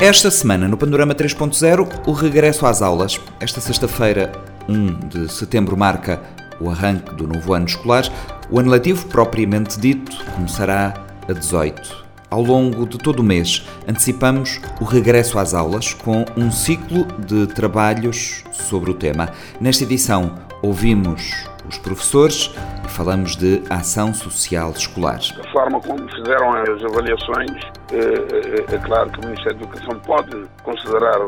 [0.00, 3.20] Esta semana, no Panorama 3.0, o regresso às aulas.
[3.38, 4.32] Esta sexta-feira,
[4.68, 6.20] 1 de setembro, marca
[6.60, 8.04] o arranque do novo ano escolar.
[8.50, 10.94] O ano letivo, propriamente dito, começará
[11.28, 12.04] a 18.
[12.28, 17.46] Ao longo de todo o mês, antecipamos o regresso às aulas com um ciclo de
[17.46, 19.30] trabalhos sobre o tema.
[19.60, 21.32] Nesta edição, ouvimos
[21.68, 22.50] os professores
[22.84, 25.20] e falamos de ação social escolar.
[25.40, 27.50] A forma como fizeram as avaliações,
[27.92, 31.20] é, é, é claro que o Ministério da Educação pode considerar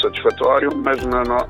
[0.00, 1.46] satisfatório, mas na, na,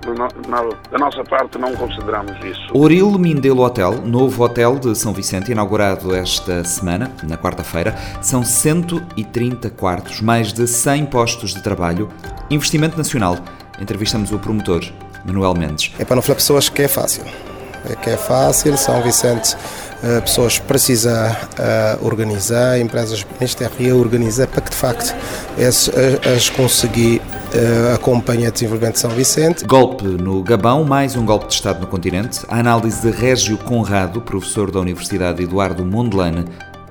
[0.49, 2.61] na, da nossa parte não consideramos isso.
[2.73, 9.71] Oril Mindelo Hotel, novo hotel de São Vicente, inaugurado esta semana, na quarta-feira, são 130
[9.71, 12.09] quartos, mais de 100 postos de trabalho,
[12.51, 13.37] investimento nacional.
[13.81, 14.83] Entrevistamos o promotor,
[15.25, 15.95] Manuel Mendes.
[15.99, 17.25] É para não falar pessoas que é fácil
[17.97, 18.77] que é fácil.
[18.77, 19.57] São Vicente,
[20.03, 25.15] uh, pessoas precisa uh, organizar, empresas ministérios reorganizar para que de facto
[25.57, 25.91] as,
[26.35, 27.21] as conseguir
[27.95, 29.65] acompanhar o desenvolvimento de São Vicente.
[29.65, 32.41] Golpe no Gabão, mais um golpe de Estado no continente.
[32.47, 36.45] A análise de Régio Conrado, professor da Universidade Eduardo Mondlane,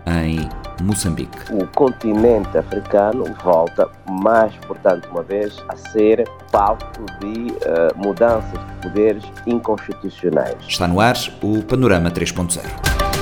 [0.07, 0.47] em
[0.81, 1.37] Moçambique.
[1.51, 6.85] O continente africano volta mais, portanto, uma vez, a ser palco
[7.19, 10.55] de uh, mudanças de poderes inconstitucionais.
[10.67, 13.16] Está no ar o Panorama 3.0.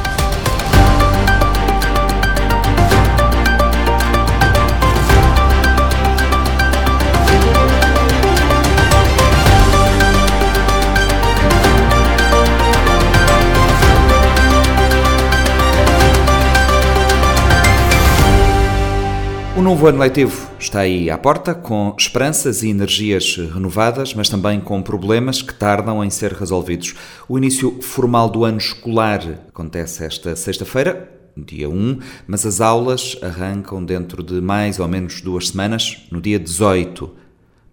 [19.76, 24.82] novo ano letivo está aí à porta, com esperanças e energias renovadas, mas também com
[24.82, 26.96] problemas que tardam em ser resolvidos.
[27.28, 33.84] O início formal do ano escolar acontece esta sexta-feira, dia 1, mas as aulas arrancam
[33.84, 37.14] dentro de mais ou menos duas semanas, no dia 18.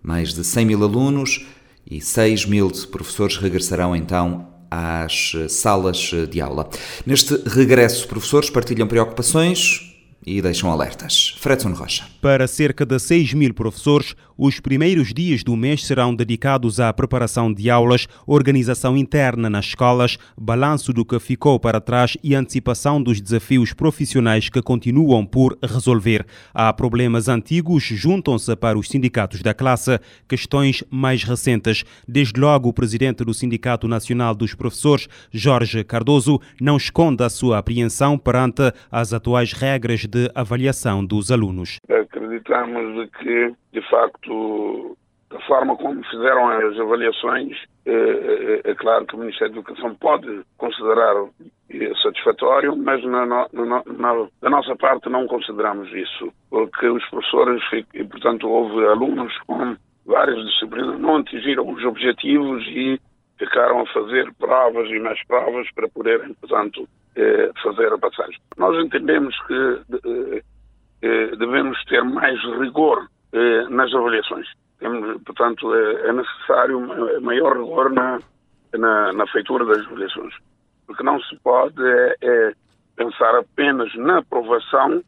[0.03, 1.47] Mais de 100 mil alunos
[1.89, 6.69] e 6 mil professores regressarão então às salas de aula.
[7.07, 9.92] Neste regresso, professores partilham preocupações,
[10.27, 11.35] e deixam alertas.
[11.39, 12.05] Fredson Rocha.
[12.21, 17.53] Para cerca de 6 mil professores, os primeiros dias do mês serão dedicados à preparação
[17.53, 23.21] de aulas, organização interna nas escolas, balanço do que ficou para trás e antecipação dos
[23.21, 26.27] desafios profissionais que continuam por resolver.
[26.55, 31.85] Há problemas antigos, juntam-se para os sindicatos da classe questões mais recentes.
[32.07, 37.59] Desde logo, o presidente do Sindicato Nacional dos Professores, Jorge Cardoso, não esconde a sua
[37.59, 41.79] apreensão perante as atuais regras de avaliação dos alunos.
[41.89, 44.97] Acreditamos que, de facto,
[45.31, 47.57] da forma como fizeram as avaliações,
[47.87, 51.15] é, é, é, claro que o Ministério da Educação pode considerar
[52.03, 57.63] satisfatório, mas na, na, na, da nossa parte não consideramos isso, porque os professores,
[57.95, 59.75] e portanto houve alunos com
[60.05, 63.01] várias disciplinas, não atingiram os objetivos e
[63.39, 66.87] ficaram a fazer provas e mais provas para poderem, portanto,
[67.17, 68.39] eh, fazer a passagem.
[68.57, 70.43] Nós entendemos que eh,
[71.03, 73.07] eh, devemos ter mais rigor
[73.71, 74.47] nas avaliações.
[75.25, 76.79] Portanto, é necessário
[77.23, 78.19] maior rigor na,
[78.75, 80.35] na, na, feitura das avaliações.
[80.87, 82.53] Porque não se pode é, é
[82.95, 85.03] pensar apenas na aprovação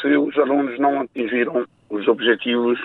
[0.00, 2.80] se os alunos não atingiram os objetivos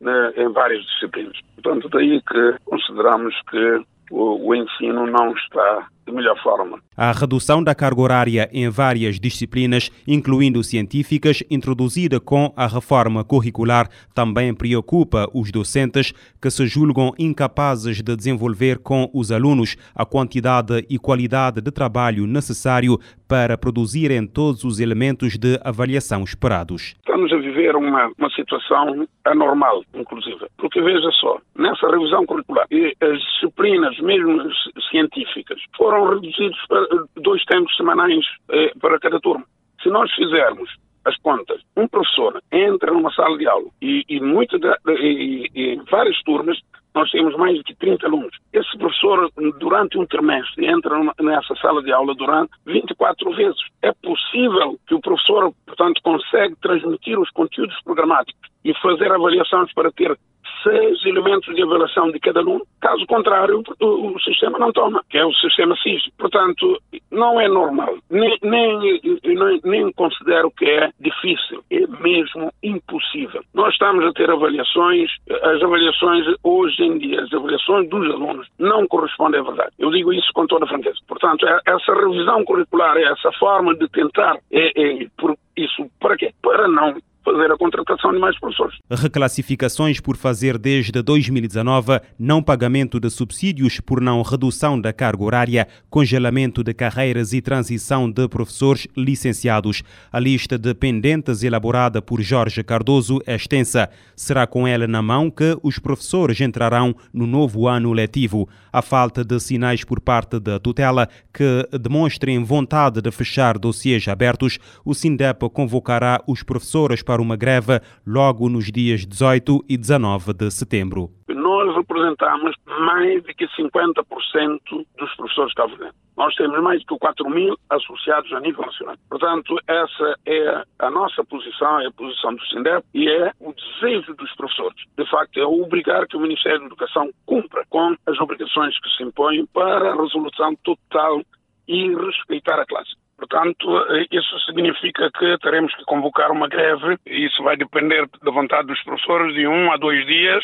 [0.00, 1.38] né, em várias disciplinas.
[1.56, 6.78] Portanto, daí que consideramos que o, o ensino não está de melhor forma.
[6.96, 13.88] A redução da carga horária em várias disciplinas, incluindo científicas, introduzida com a reforma curricular,
[14.14, 20.84] também preocupa os docentes que se julgam incapazes de desenvolver com os alunos a quantidade
[20.88, 26.96] e qualidade de trabalho necessário para produzirem todos os elementos de avaliação esperados.
[26.98, 32.66] Estamos a viver uma, uma situação anormal, inclusive, porque veja só, nessa revisão curricular,
[33.00, 34.42] as disciplinas, mesmo
[34.90, 36.86] científicas, foram foram reduzidos para
[37.16, 39.44] dois tempos semanais eh, para cada turma.
[39.82, 40.70] Se nós fizermos
[41.04, 45.74] as contas, um professor entra numa sala de aula e, e, muito de, e, e
[45.74, 46.58] em várias turmas
[46.94, 48.36] nós temos mais de 30 alunos.
[48.52, 53.60] Esse professor, durante um trimestre, entra nessa sala de aula durante 24 vezes.
[53.82, 59.90] É possível que o professor, portanto, consegue transmitir os conteúdos programáticos e fazer avaliações para
[59.92, 60.16] ter
[60.62, 62.64] seis elementos de avaliação de cada aluno.
[62.80, 66.08] Caso contrário, o, o sistema não toma, que é o sistema SIS.
[66.18, 66.80] Portanto,
[67.10, 67.96] não é normal.
[68.10, 71.62] Nem, nem, nem, nem considero que é difícil.
[71.70, 73.42] É mesmo impossível.
[73.54, 75.10] Nós estamos a ter avaliações,
[75.42, 79.70] as avaliações hoje em dia, as avaliações dos alunos não correspondem à verdade.
[79.78, 80.98] Eu digo isso com toda a franqueza.
[81.06, 86.32] Portanto, é, essa revisão curricular, essa forma de tentar, é, é, por isso, para quê?
[86.42, 86.94] Para não
[87.24, 88.78] fazer a contratação de mais professores.
[88.90, 95.68] Reclassificações por fazer desde 2019, não pagamento de subsídios por não redução da carga horária,
[95.88, 99.82] congelamento de carreiras e transição de professores licenciados.
[100.12, 103.90] A lista de pendentes elaborada por Jorge Cardoso é extensa.
[104.16, 108.48] Será com ela na mão que os professores entrarão no novo ano letivo.
[108.72, 114.58] A falta de sinais por parte da tutela que demonstrem vontade de fechar dossiês abertos,
[114.84, 120.48] o SINDEP convocará os professores para uma greve logo nos dias 18 e 19 de
[120.48, 121.10] setembro.
[121.28, 122.54] Nós representamos
[122.86, 124.60] mais de que 50%
[124.96, 125.74] dos professores cabo
[126.16, 128.94] Nós temos mais de 4 mil associados a nível nacional.
[129.08, 134.14] Portanto, essa é a nossa posição, é a posição do SINDEP e é o desejo
[134.14, 134.80] dos professores.
[134.96, 139.02] De facto, é obrigar que o Ministério da Educação cumpra com as obrigações que se
[139.02, 141.22] impõem para a resolução total
[141.66, 142.99] e respeitar a classe.
[143.20, 143.66] Portanto,
[144.10, 148.82] isso significa que teremos que convocar uma greve e isso vai depender da vontade dos
[148.82, 150.42] professores de um a dois dias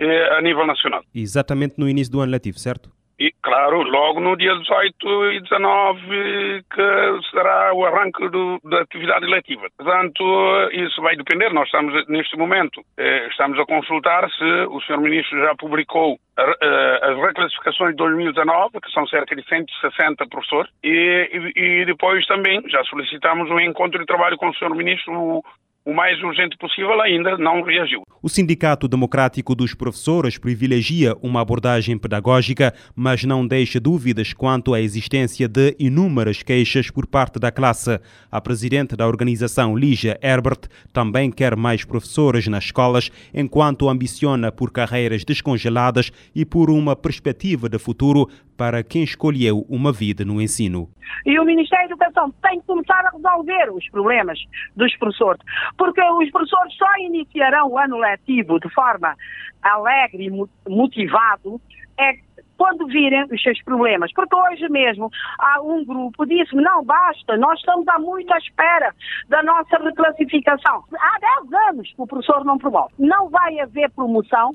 [0.00, 1.02] eh, a nível nacional.
[1.14, 2.90] Exatamente no início do ano letivo, certo?
[3.20, 9.26] E, claro, logo no dia 18 e 19, que será o arranque do, da atividade
[9.26, 9.66] letiva.
[9.76, 10.24] Portanto,
[10.72, 11.52] isso vai depender.
[11.52, 15.02] Nós estamos, neste momento, eh, estamos a consultar se o Sr.
[15.02, 21.52] Ministro já publicou eh, as reclassificações de 2019, que são cerca de 160 professores, e,
[21.54, 24.74] e depois também já solicitamos um encontro de trabalho com o Sr.
[24.74, 25.44] Ministro,
[25.84, 28.02] o mais urgente possível, ainda não reagiu.
[28.22, 34.80] O Sindicato Democrático dos Professores privilegia uma abordagem pedagógica, mas não deixa dúvidas quanto à
[34.80, 37.98] existência de inúmeras queixas por parte da classe.
[38.30, 44.70] A presidente da organização, Lígia Herbert, também quer mais professores nas escolas, enquanto ambiciona por
[44.70, 48.28] carreiras descongeladas e por uma perspectiva de futuro
[48.60, 50.90] para quem escolheu uma vida no ensino.
[51.24, 54.38] E o Ministério da Educação tem que começar a resolver os problemas
[54.76, 55.40] dos professores,
[55.76, 59.16] porque os professores só iniciarão o ano letivo de forma
[59.62, 61.60] alegre e motivado
[61.98, 62.14] é
[62.60, 64.12] quando virem os seus problemas.
[64.12, 68.94] Porque hoje mesmo há um grupo disse não basta, nós estamos há muito à espera
[69.28, 70.84] da nossa reclassificação.
[70.94, 72.92] Há 10 anos que o professor não promove.
[72.98, 74.54] Não vai haver promoção,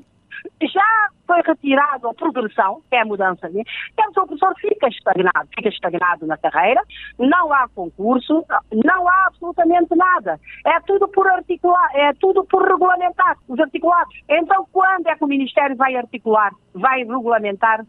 [0.62, 3.48] já foi retirado a progressão, que é a mudança.
[3.48, 3.62] Né?
[3.92, 6.80] Então, o professor fica estagnado, fica estagnado na carreira,
[7.18, 10.38] não há concurso, não há absolutamente nada.
[10.64, 14.14] É tudo por articular, é tudo por regulamentar, os articulados.
[14.28, 17.84] Então, quando é que o Ministério vai articular, vai regulamentar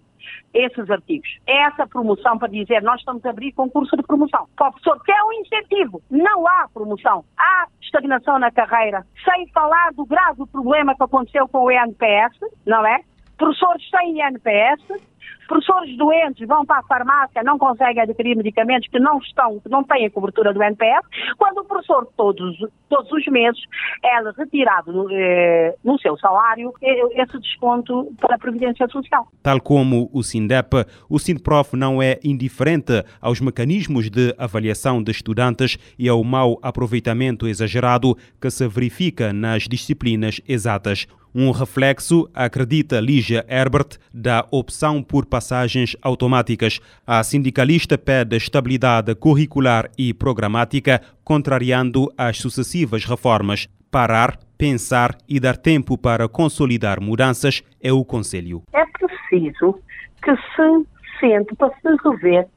[0.53, 1.27] esses artigos.
[1.45, 4.43] É essa promoção para dizer nós estamos a abrir concurso de promoção.
[4.43, 6.01] O professor, que é um incentivo.
[6.09, 7.23] Não há promoção.
[7.37, 9.05] Há estagnação na carreira.
[9.23, 13.01] Sem falar do grave problema que aconteceu com o ENPS, não é?
[13.37, 15.01] Professores sem INPS,
[15.47, 19.83] Professores doentes vão para a farmácia, não conseguem adquirir medicamentos que não estão, que não
[19.83, 21.05] têm a cobertura do NPS,
[21.38, 22.57] quando o professor todos,
[22.89, 23.59] todos os meses
[24.03, 29.27] é retirado eh, no seu salário esse desconto para a Previdência Social.
[29.41, 35.77] Tal como o SINDEP, o SINDPROF não é indiferente aos mecanismos de avaliação de estudantes
[35.97, 41.07] e ao mau aproveitamento exagerado que se verifica nas disciplinas exatas
[41.39, 46.80] um reflexo, acredita Lígia Herbert, da opção por passagens automáticas.
[47.06, 53.68] A sindicalista pede estabilidade curricular e programática, contrariando as sucessivas reformas.
[53.92, 58.63] Parar, pensar e dar tempo para consolidar mudanças é o conselho.
[58.74, 59.79] É preciso
[60.24, 62.48] que se sente para se rever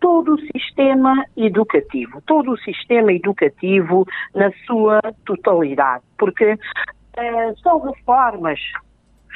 [0.00, 4.04] todo o sistema educativo, todo o sistema educativo
[4.34, 6.58] na sua totalidade, porque
[7.16, 8.58] eh, são reformas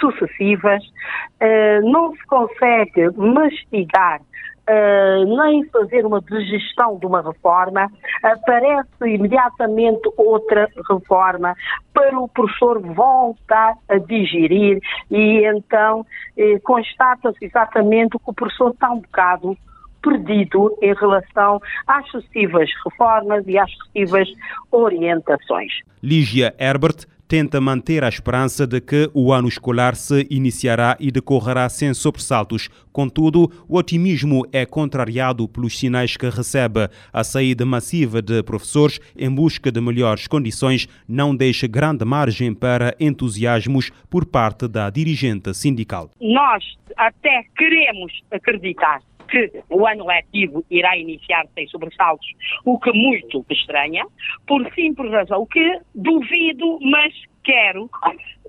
[0.01, 4.21] sucessivas, uh, não se consegue mastigar
[4.69, 7.91] Uh, nem fazer uma digestão de uma reforma,
[8.23, 11.57] aparece imediatamente outra reforma
[11.93, 14.79] para o professor voltar a digerir
[15.11, 19.57] e então eh, constata-se exatamente que o professor está um bocado
[20.03, 24.29] perdido em relação às sucessivas reformas e às sucessivas
[24.71, 25.73] orientações.
[26.03, 31.69] Lígia Herbert tenta manter a esperança de que o ano escolar se iniciará e decorrerá
[31.69, 32.69] sem sobressaltos.
[32.93, 36.89] Contudo, o otimismo é contrariado pelos sinais que recebe.
[37.13, 42.97] A saída massiva de professores em busca de melhores condições não deixa grande margem para
[42.99, 46.11] entusiasmos por parte da dirigente sindical.
[46.21, 46.65] Nós
[46.97, 48.99] até queremos acreditar
[49.31, 52.27] que o ano letivo irá iniciar sem sobressaltos,
[52.65, 54.05] o que muito estranha,
[54.47, 57.89] por simples razão que duvido, mas quero,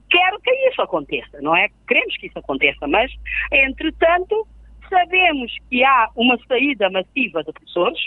[0.10, 1.68] quero que isso aconteça, não é?
[1.88, 3.12] Queremos que isso aconteça, mas,
[3.52, 4.48] entretanto,
[4.90, 8.02] sabemos que há uma saída massiva de professores,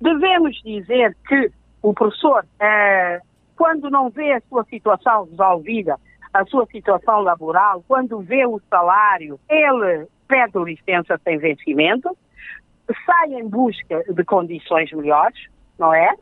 [0.00, 1.50] devemos dizer que
[1.82, 5.98] o professor uh, quando não vê a sua situação resolvida,
[6.32, 12.16] a sua situação laboral, quando vê o salário, ele pede licença sem vencimento,
[13.04, 15.38] sai em busca de condições melhores,
[15.78, 16.14] não é?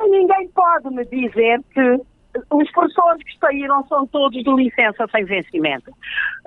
[0.00, 2.00] E ninguém pode me dizer que
[2.50, 5.90] os professores que saíram são todos de licença sem vencimento.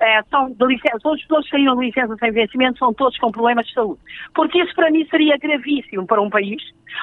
[0.00, 3.18] É, são de licença, todos os professores que saíram de licença sem vencimento são todos
[3.18, 4.00] com problemas de saúde.
[4.34, 6.62] Porque isso para mim seria gravíssimo para um país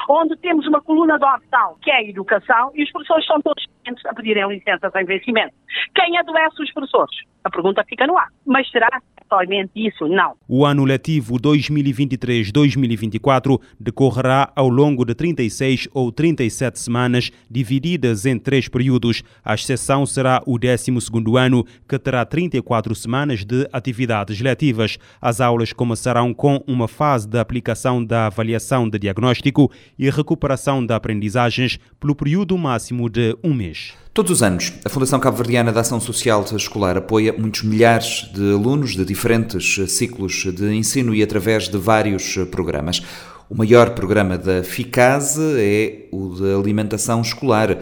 [0.10, 3.63] onde temos uma coluna dorsal que é a educação e os professores são todos
[4.05, 5.53] a pedirem licença sem vencimento.
[5.93, 7.15] Quem adoece os professores?
[7.43, 8.27] A pergunta fica no ar.
[8.46, 8.89] Mas será
[9.31, 10.07] somente isso?
[10.07, 10.33] Não.
[10.47, 18.67] O ano letivo 2023-2024 decorrerá ao longo de 36 ou 37 semanas, divididas em três
[18.67, 19.23] períodos.
[19.43, 24.97] A exceção será o 12º ano, que terá 34 semanas de atividades letivas.
[25.21, 30.93] As aulas começarão com uma fase de aplicação da avaliação de diagnóstico e recuperação de
[30.93, 33.93] aprendizagens pelo período máximo de um mês.
[34.13, 38.94] Todos os anos, a Fundação Cabo-Verdiana de Ação Social Escolar apoia muitos milhares de alunos
[38.94, 43.01] de diferentes ciclos de ensino e através de vários programas.
[43.50, 47.77] O maior programa da FICASE é o de alimentação escolar.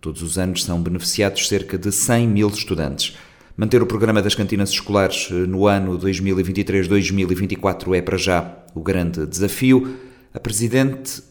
[0.00, 3.16] Todos os anos são beneficiados cerca de 100 mil estudantes.
[3.56, 9.96] Manter o programa das cantinas escolares no ano 2023-2024 é para já o grande desafio.
[10.32, 11.24] A Presidente,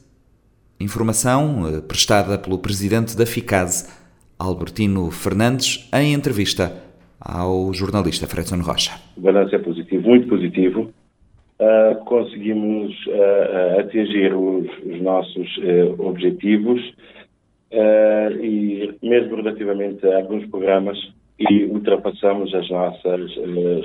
[0.77, 4.00] informação eh, prestada pelo Presidente da FICASE,
[4.41, 6.73] Albertino Fernandes, em entrevista
[7.19, 8.99] ao jornalista Fredson Rocha.
[9.15, 10.91] O balanço é positivo, muito positivo.
[11.59, 16.81] Uh, conseguimos uh, atingir os, os nossos uh, objetivos
[18.41, 20.97] e, mesmo relativamente a alguns programas,
[21.39, 23.31] e ultrapassamos as nossas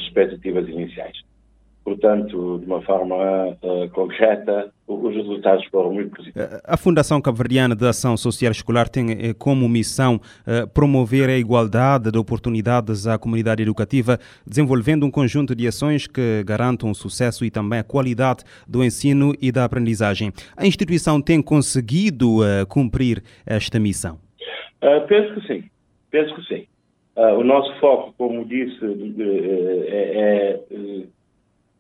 [0.01, 1.17] expectativas iniciais.
[1.87, 3.15] Portanto, de uma forma
[3.63, 6.49] uh, concreta, os resultados foram muito positivos.
[6.65, 12.11] A Fundação Cabo-Verdiana de Ação Social Escolar tem eh, como missão uh, promover a igualdade
[12.11, 17.53] de oportunidades à comunidade educativa, desenvolvendo um conjunto de ações que garantam o sucesso e
[17.53, 20.33] também a qualidade do ensino e da aprendizagem.
[20.57, 24.19] A instituição tem conseguido uh, cumprir esta missão?
[25.09, 25.65] penso que sim.
[26.11, 26.67] Penso que sim.
[27.17, 28.85] o nosso foco, como disse,
[29.89, 31.07] é, é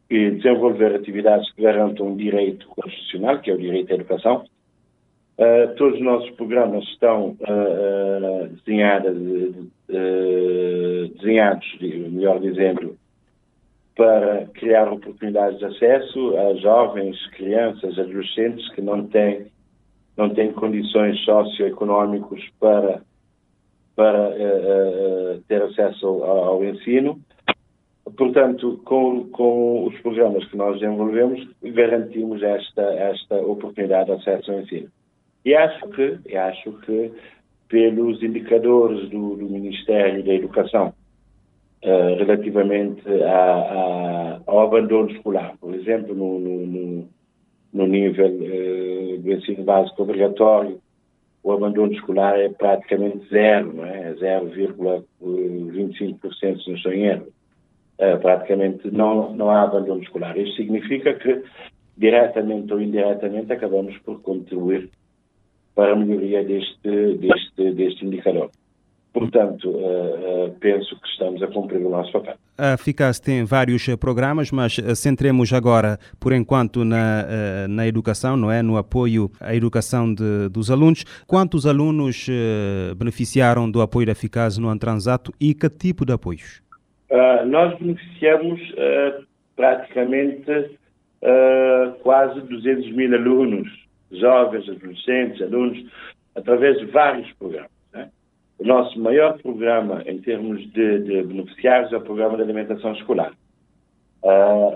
[0.08, 4.44] e desenvolver atividades que garantam um direito constitucional, que é o direito à educação.
[5.38, 9.68] Uh, todos os nossos programas estão uh, desenhados,
[11.16, 12.96] desenhados, melhor dizendo,
[13.94, 19.46] para criar oportunidades de acesso a jovens, crianças, adolescentes que não têm,
[20.16, 23.02] não têm condições socioeconómicas para,
[23.94, 24.30] para
[25.48, 27.20] ter acesso ao, ao ensino
[28.14, 34.60] Portanto, com, com, os programas que nós desenvolvemos, garantimos esta, esta oportunidade de acesso ao
[34.60, 34.88] ensino.
[35.44, 37.10] E acho que, acho que
[37.68, 40.94] pelos indicadores do, do Ministério da Educação,
[41.84, 47.08] uh, relativamente a, a, ao abandono escolar, por exemplo, no, no,
[47.72, 50.80] no nível uh, do ensino básico obrigatório,
[51.42, 54.14] o abandono escolar é praticamente zero, é?
[54.14, 57.34] 0,25% se não estou em erro
[57.98, 60.36] uh, praticamente não, não há abandono escolar.
[60.36, 61.42] Isto significa que,
[61.96, 64.90] diretamente ou indiretamente, acabamos por contribuir
[65.74, 68.50] para a melhoria deste, deste, deste indicador.
[69.12, 72.34] Portanto, uh, uh, penso que estamos a cumprir o nosso papel.
[72.58, 78.62] A FICAS tem vários programas, mas centremos agora, por enquanto, na, na educação, não é?
[78.62, 81.04] No apoio à educação de, dos alunos.
[81.26, 82.26] Quantos alunos
[82.96, 86.65] beneficiaram do apoio da FICAS no ano transato e que tipo de apoios?
[87.08, 93.68] Uh, nós beneficiamos uh, praticamente uh, quase 200 mil alunos,
[94.10, 95.86] jovens, adolescentes, alunos,
[96.34, 97.70] através de vários programas.
[97.92, 98.10] Né?
[98.58, 103.32] O nosso maior programa em termos de, de beneficiários é o programa de alimentação escolar,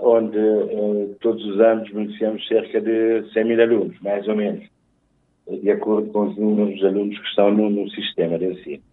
[0.01, 4.63] onde todos os anos beneficiamos cerca de 100 mil alunos, mais ou menos,
[5.49, 8.83] de acordo com os números de alunos que estão no, no sistema de ensino.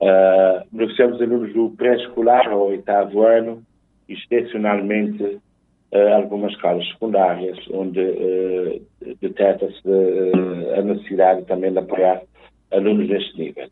[0.00, 3.62] Uh, beneficiamos alunos do pré-escolar ao oitavo ano,
[4.08, 8.82] excepcionalmente uh, algumas escolas secundárias, onde uh,
[9.20, 12.22] detecta-se uh, a necessidade também de apoiar
[12.72, 13.68] alunos neste nível.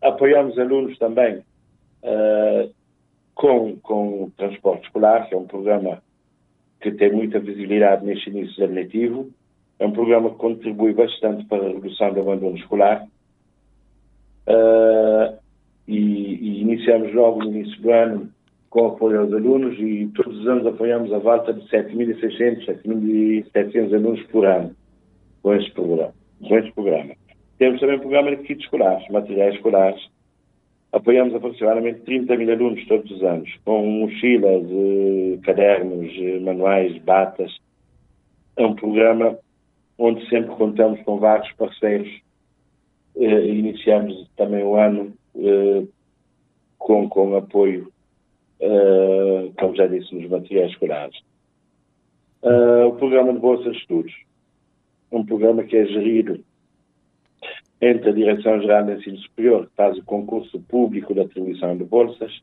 [0.00, 1.42] Apoiamos alunos também
[3.34, 6.02] com, com o transporte escolar, que é um programa
[6.80, 9.28] que tem muita visibilidade neste início letivo.
[9.78, 13.06] É um programa que contribui bastante para a redução do abandono escolar
[14.50, 15.38] Uh,
[15.86, 18.30] e, e, iniciamos logo no início do ano
[18.68, 24.22] com apoio aos alunos e todos os anos apoiamos a volta de 7.600, 7.700 alunos
[24.24, 24.74] por ano
[25.42, 26.12] com este programa.
[26.46, 27.14] Com este programa.
[27.58, 30.00] Temos também um programa de kits escolares, materiais escolares.
[30.92, 34.66] Apoiamos aproximadamente 30 mil alunos todos os anos, com mochilas,
[35.42, 37.54] cadernos, manuais, batas.
[38.56, 39.38] É um programa
[39.98, 42.08] onde sempre contamos com vários parceiros.
[43.16, 45.84] Eh, iniciamos também o ano eh,
[46.78, 47.92] com, com apoio,
[48.60, 51.16] eh, como já disse, nos materiais escolares.
[52.42, 54.14] Uh, o programa de Bolsas de Estudos,
[55.12, 56.42] um programa que é gerido
[57.82, 62.34] entre a Direção-Geral de Ensino Superior, que faz o concurso público da atribuição de bolsas,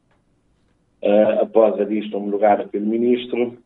[1.02, 3.58] uh, após a lista homologada pelo Ministro,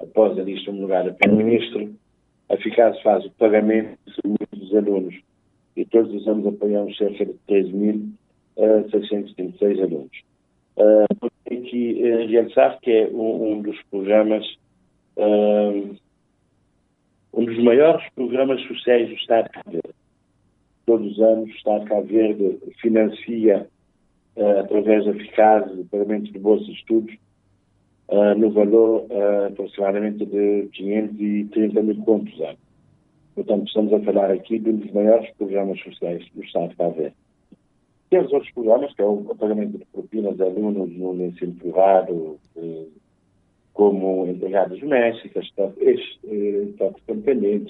[0.00, 1.94] após a lista homologada pelo Ministro,
[2.48, 3.98] a Eficaz faz o pagamento
[4.50, 5.14] dos alunos
[5.76, 10.22] e todos os anos apoiamos cerca de 3.636 uh, alunos.
[10.76, 14.44] Uh, tem que uh, realçar que é um, um dos programas
[17.32, 19.94] um dos maiores programas sociais do Estado de Cabo Verde.
[20.86, 23.68] Todos os anos o Estado de Cabo Verde financia,
[24.36, 27.14] uh, através da eficaz de pagamento de bolsas de estudos,
[28.08, 32.58] uh, no valor uh, aproximadamente de 530 mil contos ano.
[33.40, 36.92] Portanto, estamos a falar aqui de um dos maiores programas sociais do Estado de Cabo
[36.92, 37.16] Verde.
[38.10, 42.38] Temos outros programas, que é o pagamento de propinas de alunos no ensino privado,
[43.72, 45.94] como empregadas domésticas, eh,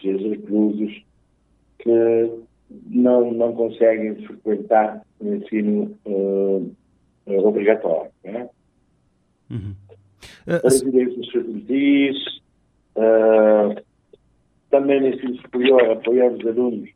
[0.03, 1.05] ex-reclusos,
[1.79, 2.31] que
[2.87, 6.75] não, não conseguem frequentar o ensino uh,
[7.47, 8.11] obrigatório.
[8.25, 8.49] Né?
[9.49, 9.77] Uhum.
[10.49, 12.17] Uh, Residências estudantis,
[12.97, 13.89] uh,
[14.71, 16.91] também no ensino superior apoiamos alunos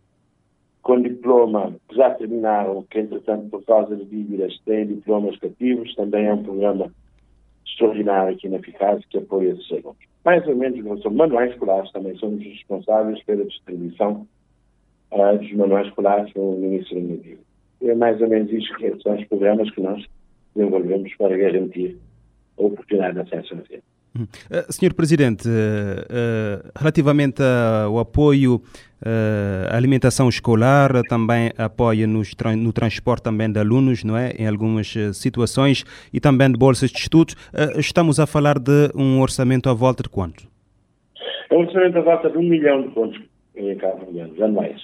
[0.82, 6.26] com diploma que já terminaram, que entretanto por causa de dívidas têm diplomas cativos, também
[6.26, 6.92] é um programa
[7.66, 9.96] extraordinário aqui na Eficaz que apoia esses alunos.
[10.24, 14.26] Mais ou menos, não são manuais escolares também, somos responsáveis pela distribuição
[15.10, 17.38] uh, dos manuais escolares no, início do dia.
[17.82, 20.04] É mais ou menos isto que são os programas que nós
[20.54, 21.98] desenvolvemos para garantir
[22.58, 23.93] a oportunidade de acesso à ciência.
[24.16, 28.62] Uh, Senhor Presidente, uh, uh, relativamente ao apoio
[29.70, 34.30] à alimentação escolar, também apoio nos, no transporte também de alunos, não é?
[34.30, 37.36] Em algumas situações e também de bolsas de estudos,
[37.76, 40.48] estamos a falar de um orçamento à volta de quanto?
[41.50, 43.20] É um orçamento à volta de um milhão de pontos
[43.54, 44.80] em Cabo Verde, anuais.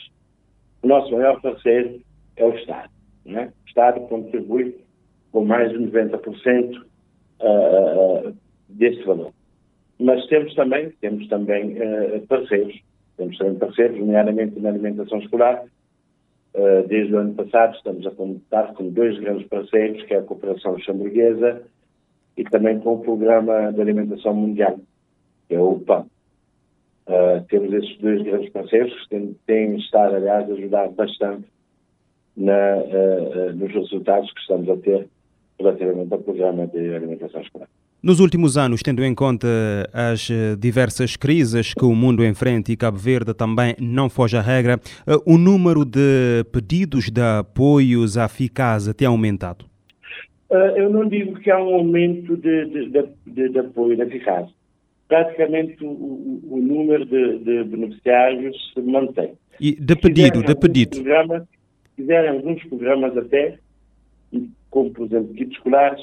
[0.82, 2.02] O nosso maior parceiro
[2.36, 2.90] é o Estado,
[3.24, 3.46] não é?
[3.46, 4.76] O Estado contribui
[5.32, 6.82] com mais de 90%
[7.40, 8.34] uh,
[8.70, 9.32] desse valor.
[9.98, 12.80] Mas temos também, temos também uh, parceiros,
[13.18, 15.62] temos também parceiros, nomeadamente na alimentação escolar.
[16.54, 20.22] Uh, desde o ano passado estamos a contar com dois grandes parceiros, que é a
[20.22, 21.62] Cooperação Chamburguesa
[22.36, 24.80] e também com o Programa de Alimentação Mundial,
[25.48, 26.06] que é o PAN.
[27.06, 31.44] Uh, temos esses dois grandes parceiros que têm, têm estado, aliás, a ajudar bastante
[32.36, 32.76] na,
[33.54, 35.08] nos resultados que estamos a ter
[35.58, 37.68] relativamente ao Programa de Alimentação Escolar.
[38.02, 39.46] Nos últimos anos, tendo em conta
[39.92, 44.40] as eh, diversas crises que o mundo enfrenta e Cabo Verde também não foge à
[44.40, 49.66] regra, eh, o número de pedidos de apoios à FICASA tem aumentado?
[50.50, 54.48] Eh, eu não digo que há um aumento de, de, de, de apoio da FICASA.
[55.06, 59.32] Praticamente o, o número de, beneficiários se mantém.
[59.60, 60.96] E de pedido, de pedido.
[61.96, 63.58] Fizeram alguns programas até,
[64.70, 66.00] como por exemplo kits escolares,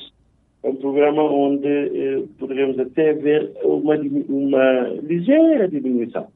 [0.64, 6.28] um programa onde eh, poderemos até ver uma, uma ligeira diminuição.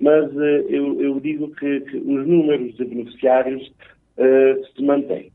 [0.00, 3.72] Mas eh, eu, eu, digo que, que, os números de beneficiários
[4.18, 5.30] eh, se mantêm.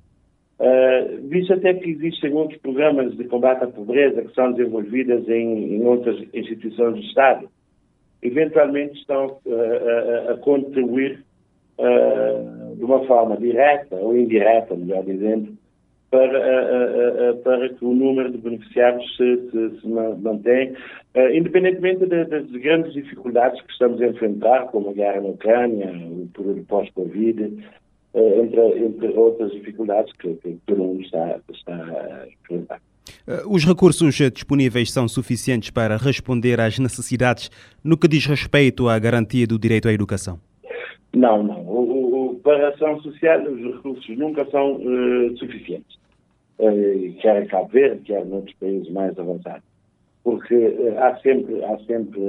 [0.61, 5.75] Uh, visto até que existem outros programas de combate à pobreza que são desenvolvidos em,
[5.75, 7.49] em outras instituições do Estado,
[8.21, 11.23] eventualmente estão uh, a, a, contribuir
[11.79, 15.57] uh, de uma forma direta ou indireta, melhor dizendo,
[16.11, 20.73] para, para que o número de beneficiários se, se, se mantenha,
[21.33, 26.27] independentemente de, das grandes dificuldades que estamos a enfrentar, como a guerra na Ucrânia, o
[26.35, 27.63] período pós-Covid,
[28.13, 32.81] entre, entre outras dificuldades que, que todo mundo está, está a enfrentar.
[33.49, 37.49] Os recursos disponíveis são suficientes para responder às necessidades
[37.83, 40.39] no que diz respeito à garantia do direito à educação?
[41.13, 41.61] Não, não.
[41.61, 42.00] O,
[42.43, 45.99] para ação social, os recursos nunca são uh, suficientes.
[46.59, 49.63] Eh, quer em Cabo Verde, quer noutros países mais avançados.
[50.23, 52.21] Porque eh, há sempre, há sempre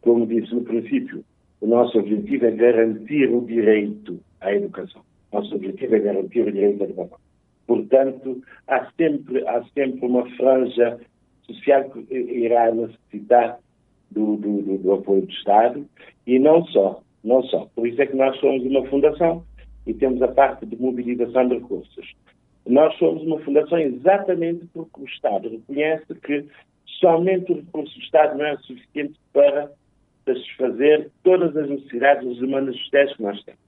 [0.00, 1.24] como disse no princípio,
[1.60, 5.02] o nosso objetivo é garantir o direito à educação.
[5.32, 7.18] Nosso objetivo é garantir o direito à educação.
[7.66, 10.98] Portanto, há sempre, há sempre uma franja
[11.42, 13.58] social que irá necessitar
[14.10, 15.86] do, do, do apoio do Estado
[16.26, 17.02] e não só.
[17.24, 17.68] Não só.
[17.74, 19.44] Por isso é que nós somos uma fundação
[19.86, 22.14] e temos a parte de mobilização de recursos.
[22.66, 26.46] Nós somos uma fundação exatamente porque o Estado reconhece que
[27.00, 29.70] somente o recurso do Estado não é suficiente para
[30.26, 33.60] satisfazer todas as necessidades as demandas sociais que nós temos.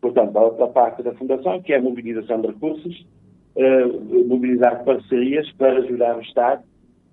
[0.00, 3.06] Portanto, a outra parte da Fundação, que é a mobilização de recursos,
[3.56, 6.62] uh, mobilizar parcerias para ajudar o Estado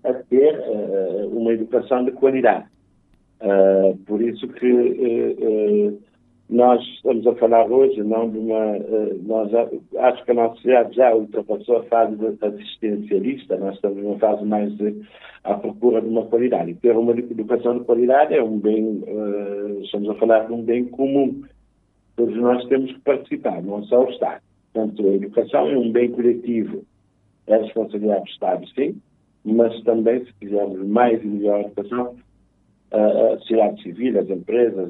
[0.03, 2.65] a ter uh, uma educação de qualidade.
[3.41, 5.97] Uh, por isso que
[6.49, 8.77] nós estamos a falar hoje não de uma.
[9.23, 14.17] nós já, acho que a nossa sociedade já ultrapassou a fase assistencialista, nós estamos numa
[14.17, 14.73] fase mais
[15.43, 16.73] à procura de uma qualidade.
[16.75, 19.03] Ter uma educação de qualidade é um bem,
[19.83, 21.43] estamos a falar de um bem comum
[22.19, 24.41] Todos nós temos que participar, não só o Estado.
[24.73, 26.83] Portanto, a educação é um bem coletivo.
[27.47, 29.01] É responsabilidade do Estado, sim,
[29.45, 32.17] mas também, se quisermos mais e melhor educação,
[32.91, 34.89] a sociedade civil, as empresas,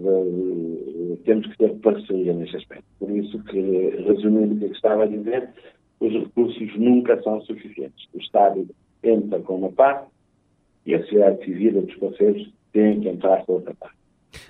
[1.25, 2.85] temos que ter parceria nesse aspecto.
[2.97, 5.49] Por isso que, resumindo o que estava a dizer,
[5.99, 8.07] os recursos nunca são suficientes.
[8.13, 8.67] O Estado
[9.03, 10.07] entra com uma parte
[10.85, 13.99] e a sociedade civil, os conselhos, têm que entrar com outra parte.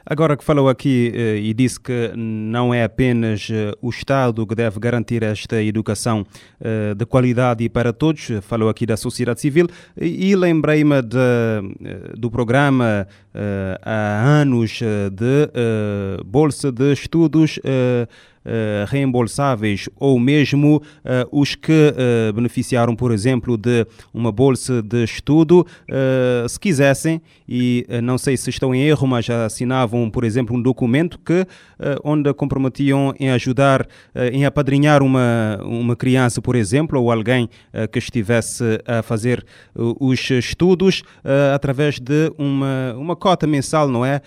[0.06, 4.56] Agora que falou aqui eh, e disse que não é apenas eh, o Estado que
[4.56, 6.26] deve garantir esta educação
[6.60, 9.68] eh, de qualidade para todos, falou aqui da sociedade civil
[10.00, 11.02] e, lembrei-me
[12.18, 13.08] do programa
[13.84, 14.80] há anos
[15.12, 17.60] de Bolsa de Estudos
[18.46, 20.82] eh, reembolsáveis ou mesmo uh,
[21.30, 25.68] os que uh, beneficiaram, por exemplo, de uma bolsa de estudo,
[26.48, 31.20] se quisessem, e não sei se estão em erro, mas assinavam, por exemplo, um documento
[31.20, 31.46] que
[32.04, 33.88] onde comprometiam em ajudar,
[34.32, 37.50] em apadrinhar uma, uma criança, por exemplo, ou alguém
[37.92, 41.04] que estivesse a fazer os estudos
[41.54, 44.22] através de uma, uma cota mensal, não é?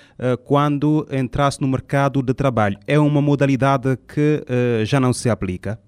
[0.44, 2.78] quando entrasse no mercado de trabalho.
[2.86, 5.78] É uma modalidade que uh, já não se aplica?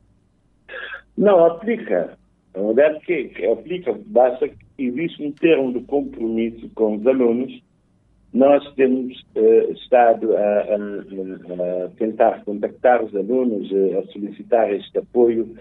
[1.17, 2.19] Não, aplica.
[2.57, 7.63] Na verdade, que, que aplica, basta que existe um termo de compromisso com os alunos.
[8.33, 15.55] Nós temos uh, estado a, a, a, tentar contactar os alunos, a solicitar este apoio.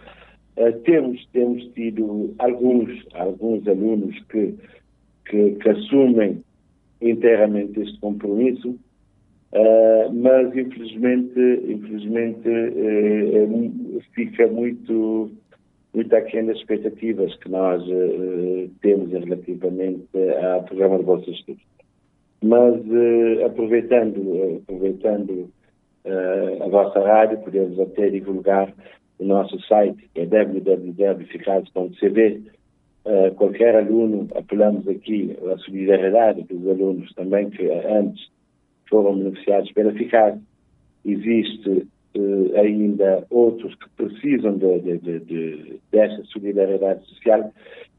[0.85, 4.55] temos, temos tido alguns, alguns alunos que,
[5.29, 6.43] que, que assumem
[7.09, 8.77] inteiramente este compromisso
[9.53, 15.29] Uh, mas infelizmente, infelizmente uh, fica muito,
[15.93, 20.07] muito aquém das expectativas que nós uh, temos relativamente
[20.51, 21.61] ao programa de de Estudos.
[22.43, 22.81] Mas
[23.45, 25.49] aproveitando, aproveitando
[26.59, 28.73] a vossa rádio, podemos até divulgar
[29.17, 30.25] o nosso site, que é
[33.03, 33.31] www.eficaz.cv.
[33.35, 38.29] qualquer aluno, apelamos aqui à solidariedade dos alunos também, que antes
[38.89, 40.41] foram beneficiados pela eficácia.
[41.05, 47.51] Existe eh, ainda outros que precisam de, de, de, desta solidariedade social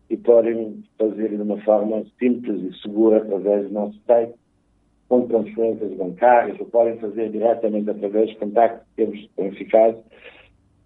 [0.08, 4.34] e podem fazer de uma forma simples e segura através do nosso site,
[5.08, 10.02] com transferências bancárias, ou podem fazer diretamente através de contactos que temos com eficácia.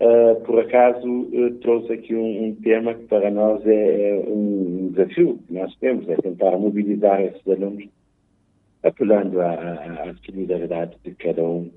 [0.00, 4.90] Uh, por acaso, uh, trouxe aqui um, um, tema que para nós é, é um
[4.92, 7.88] desafio que nós temos, é tentar mobilizar esses alunos
[8.84, 11.68] apelando à, solidariedade de cada um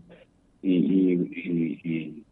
[0.64, 2.24] e, e, e, e,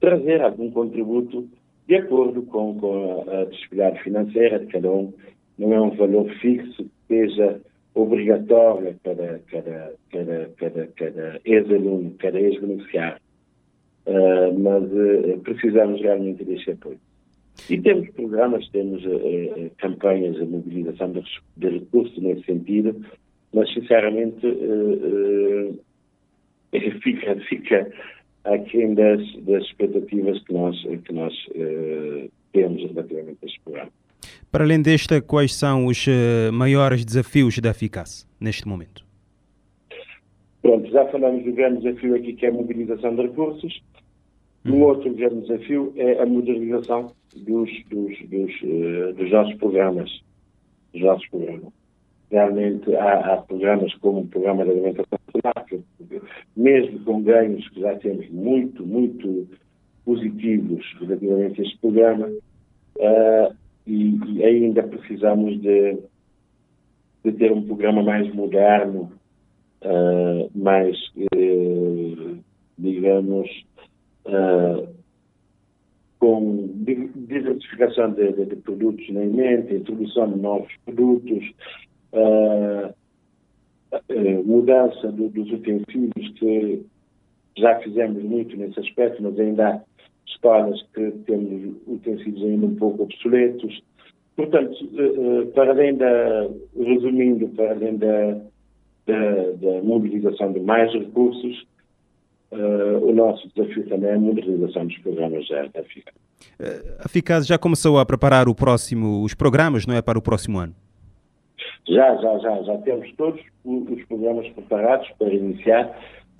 [0.00, 1.48] trazer algum contributo
[1.86, 5.12] de acordo com, com a, a disponibilidade financeira de cada um.
[5.58, 7.60] Não é um valor fixo que seja
[7.94, 13.23] obrigatório para cada, cada, cada, cada ex-aluno, cada ex-beneficiário.
[14.06, 16.98] Uh, mas uh, precisamos realmente deste apoio.
[17.70, 21.22] E temos programas, temos uh, campanhas de mobilização de,
[21.56, 23.02] de recursos nesse sentido,
[23.54, 24.42] mas sinceramente
[27.02, 27.90] fica, fica
[28.44, 31.32] aquém das, das expectativas que nós, que nós
[32.52, 33.90] temos relativamente a este programa.
[34.50, 36.06] Para além desta, quais são os
[36.52, 39.04] maiores desafios da eficácia neste momento?
[40.60, 43.80] Pronto, já falamos do grande desafio aqui que é a mobilização de recursos.
[44.66, 44.82] Um uhum.
[44.82, 50.22] outro grande desafio é a modernização dos, dos, dos, dos nossos programas.
[50.92, 51.72] Dos nossos programas
[52.30, 55.84] realmente há, há, programas como o programa de alimentação saudável,
[56.56, 59.46] mesmo com ganhos que já temos muito, muito
[60.04, 63.54] positivos relativamente a este programa, uh,
[63.86, 65.98] e, e, ainda precisamos de,
[67.24, 69.12] de, ter um programa mais moderno,
[69.82, 72.38] uh, mais, uh,
[72.76, 73.48] digamos,
[76.18, 81.52] com diversificação de, de, de, produtos na mente, introdução de novos produtos,
[82.12, 82.94] uh,
[84.44, 86.82] mudança do, dos utensílios, que
[87.58, 89.80] já fizemos muito nesse aspecto, mas ainda há
[90.26, 93.82] escolas que temos utensílios ainda um pouco obsoletos.
[94.34, 94.74] Portanto,
[95.54, 98.40] para além da, resumindo, para além da,
[99.06, 101.64] da, da mobilização de mais recursos,
[102.54, 105.80] Uh, o nosso desafio também é a modernização dos programas da, da.
[105.80, 105.84] Uh,
[107.00, 110.58] a FICAS já começou a preparar o próximo, os programas, não é, para o próximo
[110.58, 110.74] ano?
[111.88, 112.62] Já, já, já.
[112.62, 115.98] Já temos todos os programas preparados para iniciar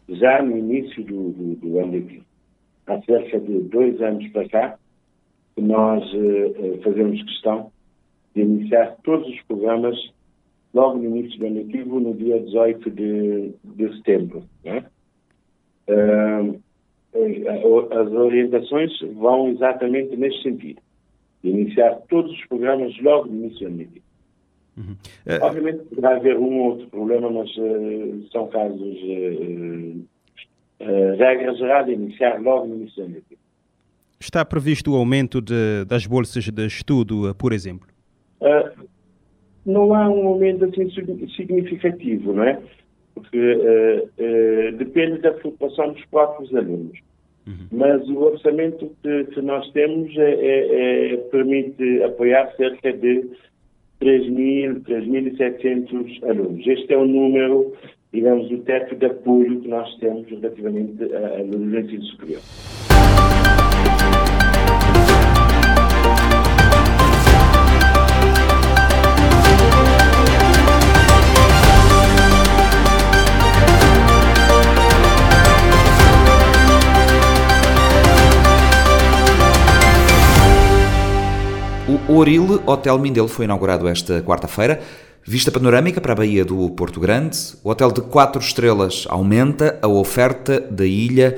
[0.09, 2.25] já no início do, do, do ano letivo.
[2.87, 4.79] Há cerca de dois anos para cá
[5.57, 7.71] nós uh, fazemos questão
[8.35, 9.97] de iniciar todos os programas
[10.73, 14.43] logo no início do ano letivo, no dia 18 de, de setembro.
[14.65, 14.85] Né?
[15.89, 16.61] Uh,
[17.15, 20.81] as orientações vão exatamente nesse sentido.
[21.43, 23.89] Iniciar todos os programas logo no início do ano.
[24.77, 24.97] Uhum.
[25.27, 30.07] Uh, Obviamente poderá haver um ou outro problema, mas uh, são casos, uh,
[31.17, 33.23] regra geral, iniciar logo no início do ano.
[34.19, 37.89] Está previsto o aumento de, das bolsas de estudo, por exemplo?
[39.65, 40.91] não há um aumento assim
[41.35, 42.61] significativo, não é?
[43.15, 46.99] Porque uh, uh, depende da flutuação dos próprios alunos.
[47.47, 47.67] Uhum.
[47.73, 53.29] Mas o orçamento que, que nós temos é, é, é, permite apoiar cerca de
[54.01, 56.67] 3.000, 3.700 alunos.
[56.67, 57.73] Este é o número,
[58.13, 62.41] digamos, o teto de apoio que nós temos relativamente ao ensino superior.
[82.15, 84.81] O Oril Hotel Mindelo foi inaugurado esta quarta-feira.
[85.27, 87.37] Vista panorâmica para a Baía do Porto Grande.
[87.65, 91.37] O hotel de 4 estrelas aumenta a oferta da ilha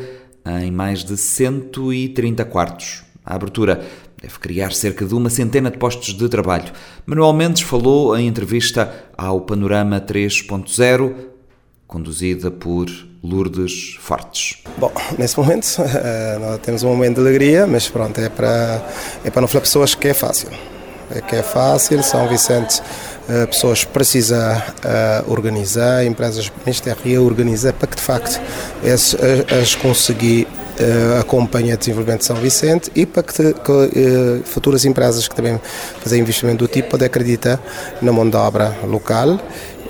[0.60, 3.04] em mais de 130 quartos.
[3.24, 3.86] A abertura
[4.20, 6.70] deve criar cerca de uma centena de postos de trabalho.
[7.06, 11.14] Manuel Mendes falou em entrevista ao Panorama 3.0,
[11.86, 12.86] conduzida por
[13.28, 14.58] Lourdes Fortes.
[14.78, 18.82] Bom, nesse momento uh, nós temos um momento de alegria, mas pronto, é para,
[19.24, 20.50] é para não falar pessoas que é fácil.
[21.10, 22.80] É que é fácil, São Vicente,
[23.28, 28.40] uh, pessoas precisa uh, organizar, empresas ministérias organizar para que de facto
[28.82, 29.16] as,
[29.60, 30.46] as conseguir
[31.18, 35.58] acompanhe o desenvolvimento de São Vicente e para que, que uh, futuras empresas que também
[36.00, 37.58] fazem investimento do tipo podem acreditar
[38.02, 39.40] na mão de obra local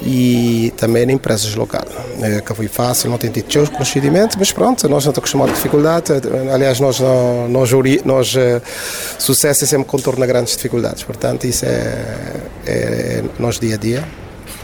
[0.02, 1.88] e também em empresas locais.
[2.22, 5.52] É, que foi fácil, não tem tido seus procedimentos, mas pronto, nós não estamos acostumados
[5.52, 6.12] com dificuldade.
[6.52, 7.00] Aliás, nós,
[7.48, 7.70] nós,
[8.04, 8.62] nós uh,
[9.18, 14.04] sucesso é sempre contorno a grandes dificuldades, portanto, isso é, é nosso dia a dia.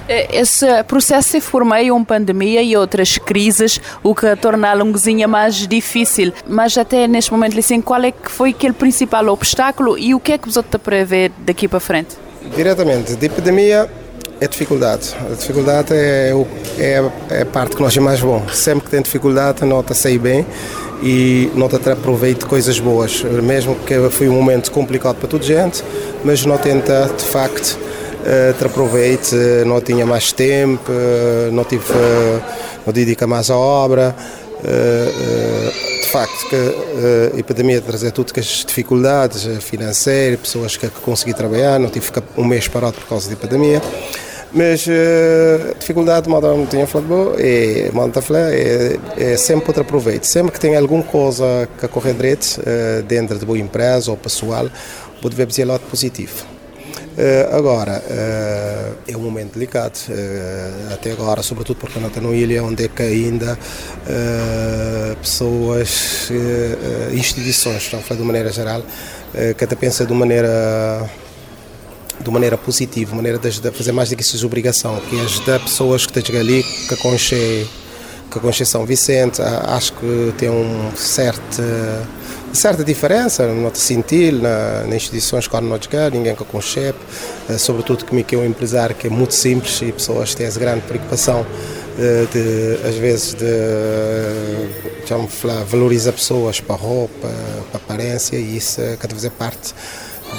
[0.09, 5.29] É, esse processo se formou uma pandemia e outras crises, o que torna a longuezinha
[5.29, 6.33] mais difícil.
[6.47, 10.33] Mas até neste momento, assim, qual é que foi aquele principal obstáculo e o que
[10.33, 12.17] é que está a prever daqui para frente?
[12.55, 13.89] Diretamente, de epidemia,
[14.43, 15.15] é dificuldade.
[15.31, 16.33] A dificuldade é,
[16.77, 18.45] é, é a parte que nós é mais bom.
[18.53, 20.45] Sempre que tem dificuldade, nota sair bem
[21.01, 23.23] e nota de coisas boas.
[23.23, 25.85] Mesmo que foi um momento complicado para toda a gente,
[26.25, 29.37] mas não tenta, de facto, uh, ter proveito.
[29.65, 31.85] Não tinha mais tempo, uh, não tive,
[32.85, 34.13] não dedica mais à obra.
[34.61, 36.57] de facto, que
[37.35, 42.45] a epidemia trazer tudo que as dificuldades financeiras, pessoas que, consegui trabalhar, não tive um
[42.45, 43.81] mês parado por causa da epidemia.
[44.55, 50.27] Mas uh, dificuldade, modo não tinha falado, e modo é, é sempre outro proveito.
[50.27, 54.69] Sempre que tem alguma coisa que correr direito, uh, dentro de boa empresa ou pessoal,
[55.23, 56.53] pode ver o lado positivo.
[57.13, 62.35] Uh, agora, uh, é um momento delicado, uh, até agora, sobretudo porque não está numa
[62.35, 63.59] ilha onde é que ainda
[65.21, 66.31] pessoas,
[67.13, 68.83] instituições, estão a falar de maneira geral,
[69.57, 71.09] que até pensa de maneira
[72.23, 76.07] de maneira positiva, maneira de, fazer mais do que isso obrigação, que é ajudar pessoas
[76.07, 77.69] que estão ali, que conhecem
[78.31, 81.63] que conhecem São Vicente, acho que tem um certo
[82.53, 86.95] certa diferença no sentir na, nas instituições que não chegar, ninguém que conhece,
[87.49, 90.61] eh, sobretudo comigo que é um empresário que é muito simples e pessoas têm essa
[90.61, 91.47] grande preocupação
[91.97, 93.47] de, de às vezes de
[95.29, 97.29] falar, valorizar pessoas para roupa,
[97.71, 99.75] para aparência e isso cada vez é parte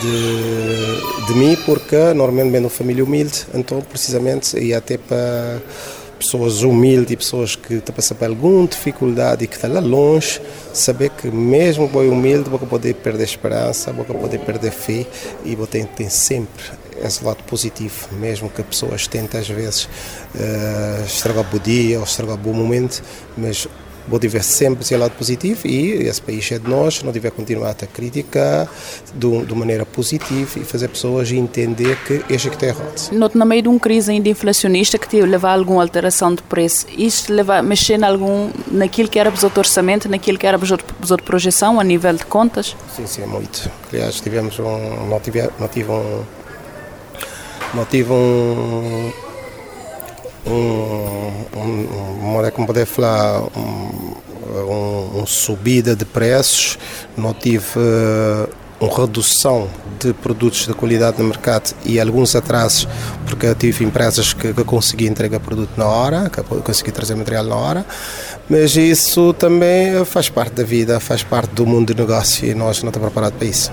[0.01, 5.62] de, de mim, porque normalmente uma família humilde, então precisamente, e até para
[6.17, 10.41] pessoas humildes, pessoas que estão passando alguma dificuldade e que estão lá longe,
[10.73, 15.06] saber que mesmo boi humilde, você poder perder esperança, você poder perder fé
[15.43, 16.63] e você tem sempre
[17.03, 19.84] esse lado positivo, mesmo que pessoas tentem às vezes
[20.36, 23.03] uh, estragar o dia ou estragar o bom momento,
[23.36, 23.67] mas
[24.08, 27.72] vou tiver sempre esse lado positivo e esse país é de nós, não tiver continuar
[27.72, 28.68] a criticar
[29.13, 33.12] de, de maneira positiva e fazer pessoas entender que este é que está errado.
[33.12, 36.42] Noto no meio de uma crise ainda inflacionista que te levar a alguma alteração de
[36.44, 40.58] preço, isto leva a mexer em algum, naquilo que era o orçamento, naquilo que era
[40.58, 42.76] a projeção a nível de contas?
[42.96, 43.70] Sim, sim, muito.
[43.92, 46.24] Aliás, tivemos um, não tive, não tive um,
[47.74, 49.12] não tive um
[50.45, 54.13] um, um, como poder falar, um,
[55.19, 56.77] um, subida de preços,
[57.17, 62.88] não tive uh, uma redução de produtos de qualidade no mercado e alguns atrasos,
[63.25, 67.56] porque tive empresas que, que consegui entregar produto na hora, que consegui trazer material na
[67.56, 67.86] hora,
[68.49, 72.84] mas isso também faz parte da vida, faz parte do mundo de negócio e nós
[72.84, 73.71] não estamos preparados para isso.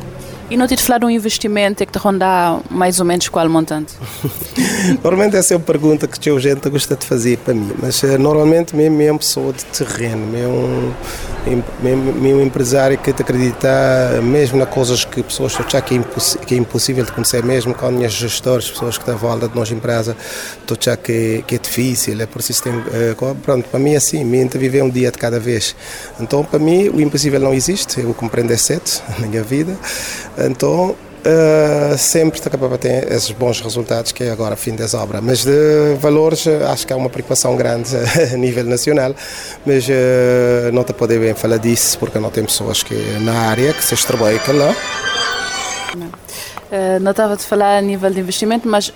[0.50, 3.94] E não te falar de um investimento que te ronda mais ou menos qual montante?
[5.00, 8.18] normalmente essa é uma pergunta que a gente gosta de fazer para mim, mas eh,
[8.18, 10.94] normalmente mesmo, mesmo pessoa de terreno, mesmo,
[11.80, 16.54] mesmo, mesmo empresário que te acredita mesmo nas coisas que pessoas acham que é, que
[16.56, 19.70] é impossível de conhecer, mesmo com as gestores, pessoas que estão à volta de nós
[19.70, 20.16] empresa,
[20.60, 24.24] estou achar que, que é difícil, é por isso eh, pronto, para mim é assim,
[24.24, 25.76] mente viver um dia de cada vez.
[26.18, 29.78] Então para mim o impossível não existe, eu compreendo é sete na minha vida.
[30.38, 35.22] Então, uh, sempre de ter esses bons resultados que é agora fim das obras.
[35.22, 37.94] Mas de valores, acho que há uma preocupação grande
[38.32, 39.14] a nível nacional,
[39.64, 43.72] mas uh, não te pode bem falar disso porque não tem pessoas que na área
[43.72, 44.74] que se trabalham lá.
[46.70, 48.92] Uh, não estava a falar a nível de investimento, mas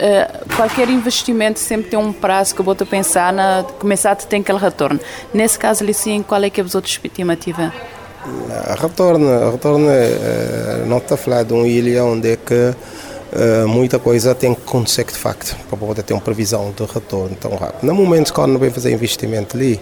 [0.56, 4.58] qualquer investimento sempre tem um prazo que eu vou pensar na começar a ter aquele
[4.58, 5.00] retorno.
[5.32, 7.72] Nesse caso, ali sim, qual é que é a sua estimativa?
[8.80, 13.98] Retorna, retorna, eh, não está a falar de uma ilha onde é que uh, muita
[13.98, 17.84] coisa tem que acontecer de facto para poder ter uma previsão de retorno tão rápido.
[17.84, 19.78] No momento quando não veio fazer investimento ali,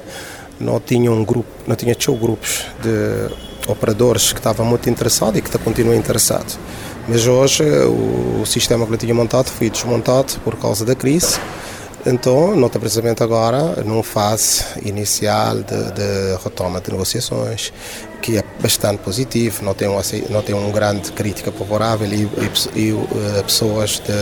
[0.58, 5.42] não tinha um grupo, não tinha show grupos de operadores que estavam muito interessados e
[5.42, 6.58] que continuam interessados.
[7.08, 11.38] Mas hoje o, sistema que eu tinha montado foi desmontado por causa da crise
[12.04, 17.72] então, nota precisamente agora, numa fase inicial de, de, retoma de negociações,
[18.22, 22.22] que é bastante positivo, não tem, um, não tem uma grande crítica favorável e,
[22.76, 23.08] e, e uh,
[23.44, 24.12] pessoas de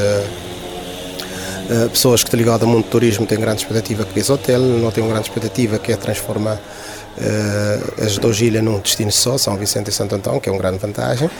[1.75, 4.59] uh, pessoas que estão ligadas ao mundo do turismo têm grande expectativa que esse hotel,
[4.59, 9.37] não tem uma grande expectativa que é transformar uh, as duas ilhas num destino só,
[9.37, 11.31] São Vicente e Santo Antão, que é uma grande vantagem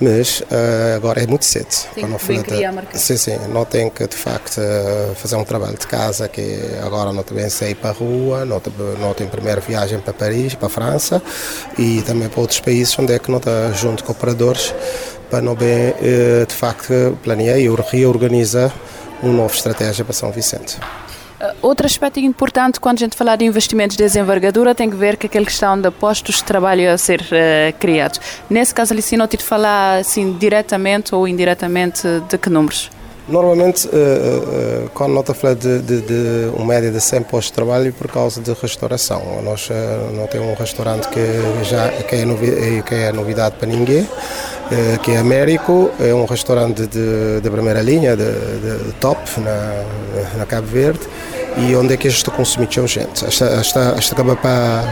[0.00, 1.68] mas uh, agora é muito cedo.
[1.94, 2.98] Tem que criar marca.
[2.98, 7.12] Sim, sim, não tem que de facto uh, fazer um trabalho de casa que agora
[7.12, 8.60] não também sair para a rua, não,
[9.00, 11.22] não tem primeira viagem para Paris, para a França
[11.78, 14.74] e também para outros países onde é que não está junto com operadores
[15.30, 18.72] para não bem uh, de facto planear e reorganizar
[19.22, 20.78] uma nova estratégia para São Vicente.
[21.60, 25.26] Outro aspecto importante quando a gente fala de investimentos de desenvergadura tem que ver com
[25.26, 28.20] aquela questão de postos de trabalho a ser uh, criados.
[28.48, 32.90] Nesse caso, Alice, não te falar assim, diretamente ou indiretamente de que números?
[33.26, 37.22] Normalmente, uh, uh, quando não está a falar de, de, de uma média de 100
[37.22, 39.42] postos de trabalho por causa de restauração.
[39.42, 39.68] Nós
[40.12, 44.06] não temos um restaurante que já que é, que é novidade para ninguém,
[45.02, 49.84] que é Américo, é um restaurante de, de primeira linha, de, de top, na,
[50.38, 51.00] na Cabo Verde
[51.56, 53.24] e onde é que isto consumir gente.
[53.24, 54.84] Esta, esta, acaba para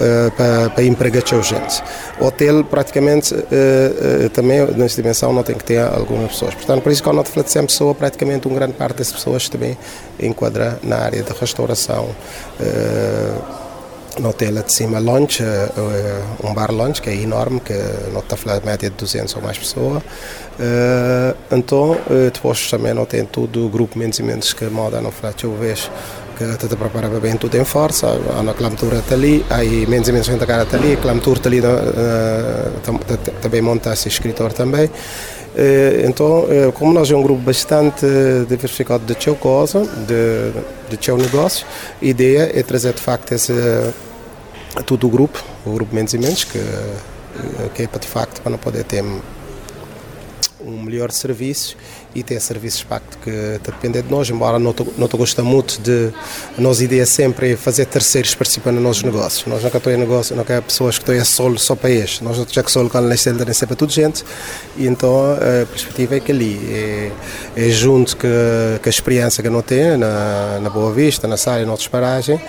[0.00, 1.82] eh, para, para empregar gente.
[2.20, 6.54] O hotel, praticamente, uh, também nessa dimensão não tem que ter algumas pessoas.
[6.54, 9.48] Portanto, por isso que ao Norte de 100 pessoas, praticamente uma grande parte das pessoas
[9.48, 9.76] também
[10.20, 12.10] enquadra na área de restauração.
[14.20, 15.42] No hotel de cima, lunch,
[16.42, 17.74] um bar lunch que é enorme, que
[18.12, 20.02] não está a falar de média de 200 ou mais pessoas.
[21.50, 21.96] então,
[22.32, 25.54] depois também não tem tudo, o grupo menos e menos que moda, não falar, eu
[25.56, 25.90] vejo
[26.38, 30.28] que está preparava bem tudo em força, a clamtura está ali, aí menos e menos
[30.28, 34.86] gente cara ali, a clamtura ali, uh, também monta esse escritor também.
[34.86, 38.06] Uh, então, uh, como nós é um grupo bastante
[38.48, 40.52] diversificado de teu coisa, de,
[40.88, 41.66] de teu negócio,
[42.00, 43.52] a ideia é trazer de facto esse,
[44.82, 46.58] todo o grupo, o grupo menos e menos, que,
[47.74, 49.02] que é para de facto para não poder ter
[50.60, 51.76] um melhor serviço
[52.14, 56.12] e ter serviços facto que dependem de nós, embora não estou gosta muito de
[56.56, 59.46] a nossa ideia sempre é fazer terceiros participar nos nossos negócios.
[59.46, 62.24] Nós não queremos negócio, não queremos pessoas que estão solo só para este.
[62.24, 64.24] Nós já que solo quando neste é sempre toda gente
[64.76, 67.12] e então a perspectiva é que ali é,
[67.56, 68.28] é junto com,
[68.82, 72.40] com a experiência que não tem na, na Boa Vista, na Saia, em outras paragens,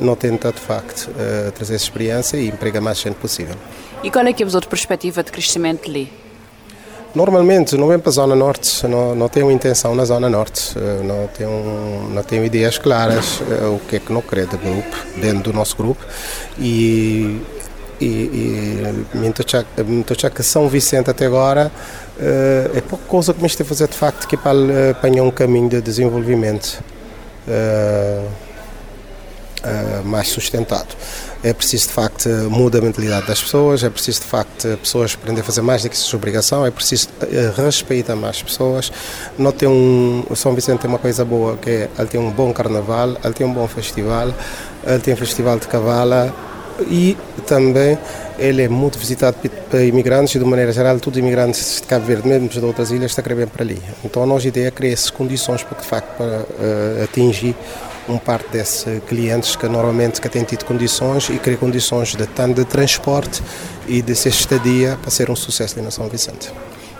[0.00, 3.54] não tenta de facto uh, trazer essa experiência e empregar mais gente possível.
[4.02, 6.10] E qual é que é a outra perspectiva de crescimento ali?
[7.14, 11.02] Normalmente não vem para a Zona Norte, não, não tenho intenção na Zona Norte, eh,
[11.04, 14.96] não tenho, não tenho ideias claras eh, o que é que não querer do grupo,
[15.16, 16.04] dentro do nosso grupo
[16.58, 17.40] e
[18.00, 18.06] e,
[19.14, 19.44] e muito
[20.34, 21.70] que São Vicente até agora
[22.18, 25.22] eh, é pouca coisa que me está a fazer de facto que é para apanhar
[25.22, 26.82] um caminho de desenvolvimento
[30.04, 30.88] mais sustentado.
[31.42, 35.40] É preciso, de facto, mudar a mentalidade das pessoas, é preciso, de facto, pessoas aprender
[35.40, 38.92] a fazer mais do que sua obrigação, é preciso eh, respeitar mais pessoas.
[39.36, 42.30] Não tem um, o São Vicente tem uma coisa boa, que é, ele tem um
[42.30, 44.32] bom carnaval, ele tem um bom festival,
[44.86, 46.32] ele tem um festival de cavala
[46.88, 47.98] e também
[48.38, 52.06] ele é muito visitado por imigrantes e, de maneira geral, todos os imigrantes de Cabo
[52.06, 53.80] Verde, mesmo de outras ilhas, estão a querer para ali.
[54.04, 57.54] Então, a nossa ideia é criar essas condições para, de facto, para uh, atingir
[58.08, 62.54] um parte desses clientes que normalmente que têm tido condições e criar condições de tanto
[62.54, 63.42] de transporte
[63.86, 66.52] e de ser estadia para ser um sucesso na São Vicente.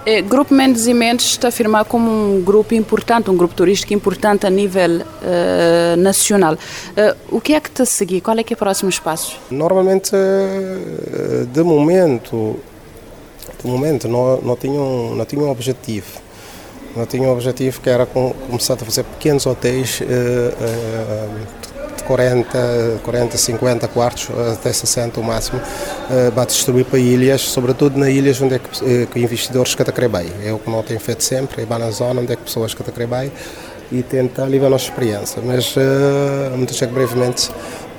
[0.04, 3.94] É, grupo Mendes e Mendes está a afirmar como um grupo importante, um grupo turístico
[3.94, 6.54] importante a nível uh, nacional.
[6.54, 8.20] Uh, o que é que está a seguir?
[8.20, 9.38] Qual é que é o próximo espaço?
[9.48, 12.58] Normalmente, uh, de momento,
[13.62, 16.20] de momento não, não, tinha um, não tinha um objetivo.
[16.94, 23.00] Eu tinha um objetivo que era começar a fazer pequenos hotéis uh, uh, de 40,
[23.02, 28.40] 40, 50 quartos, até 60 o máximo, uh, para distribuir para ilhas, sobretudo nas ilhas
[28.42, 30.26] onde é que, que investidores te bem.
[30.44, 33.06] É o que não tenho feito sempre, é na zona onde é que pessoas te
[33.06, 33.32] bem
[33.90, 35.40] e tentar levar a nossa experiência.
[35.42, 35.74] Mas
[36.56, 37.50] muito que brevemente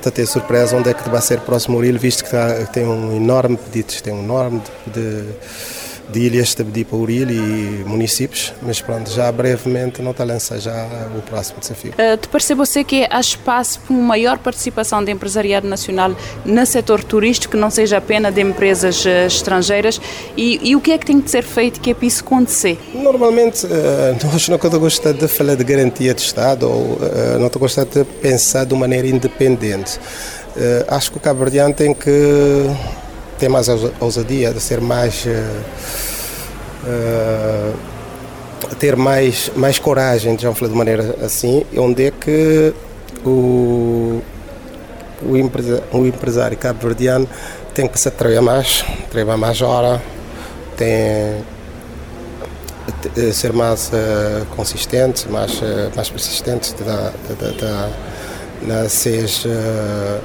[0.06, 2.86] a ter surpresa onde é que vai ser o próximo Murilo, visto que, tá, tem
[2.86, 5.34] um enorme pedido, tem um enorme de, de
[6.10, 10.86] de ilhas de Bedipauril e municípios, mas pronto, já brevemente não está a lançar já
[11.16, 11.92] o próximo desafio.
[11.92, 16.66] Uh, te parece você que há espaço para uma maior participação de empresariado nacional no
[16.66, 20.00] setor turístico, que não seja apenas de empresas uh, estrangeiras,
[20.36, 22.78] e, e, o que é que tem de ser feito que é para isso acontecer?
[22.94, 23.70] Normalmente, uh,
[24.32, 28.64] nós não gostamos de falar de garantia de Estado ou uh, não gostamos de pensar
[28.64, 29.98] de maneira independente.
[30.88, 32.10] acho que o Cabo Verdeano tem que
[33.44, 33.68] ter mais
[34.00, 35.26] ousadia, de ser mais.
[36.86, 37.74] Uh,
[38.78, 42.72] ter mais, mais coragem, já falar de maneira assim, onde é que
[43.24, 44.22] o,
[45.22, 47.28] o, empresa, o empresário cabo-verdiano
[47.74, 50.02] tem que se trabalhar mais, trabalhar mais hora,
[50.76, 51.44] tem
[53.32, 57.90] ser mais uh, consistente, mais, uh, mais persistente, da, da, da,
[58.62, 60.20] da, seja, uh,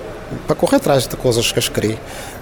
[0.48, 1.98] para correr atrás de coisas que eu queria.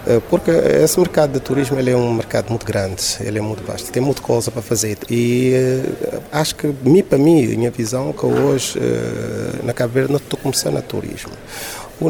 [0.08, 3.62] Eh, porque esse mercado de turismo ele é um mercado muito grande, ele é muito
[3.64, 8.14] vasto, tem muita coisa para fazer e uh, acho que, mim, para mim, minha visão,
[8.14, 11.34] que hoje uh, na Cabo Verde não estou começando a turismo.
[12.00, 12.10] O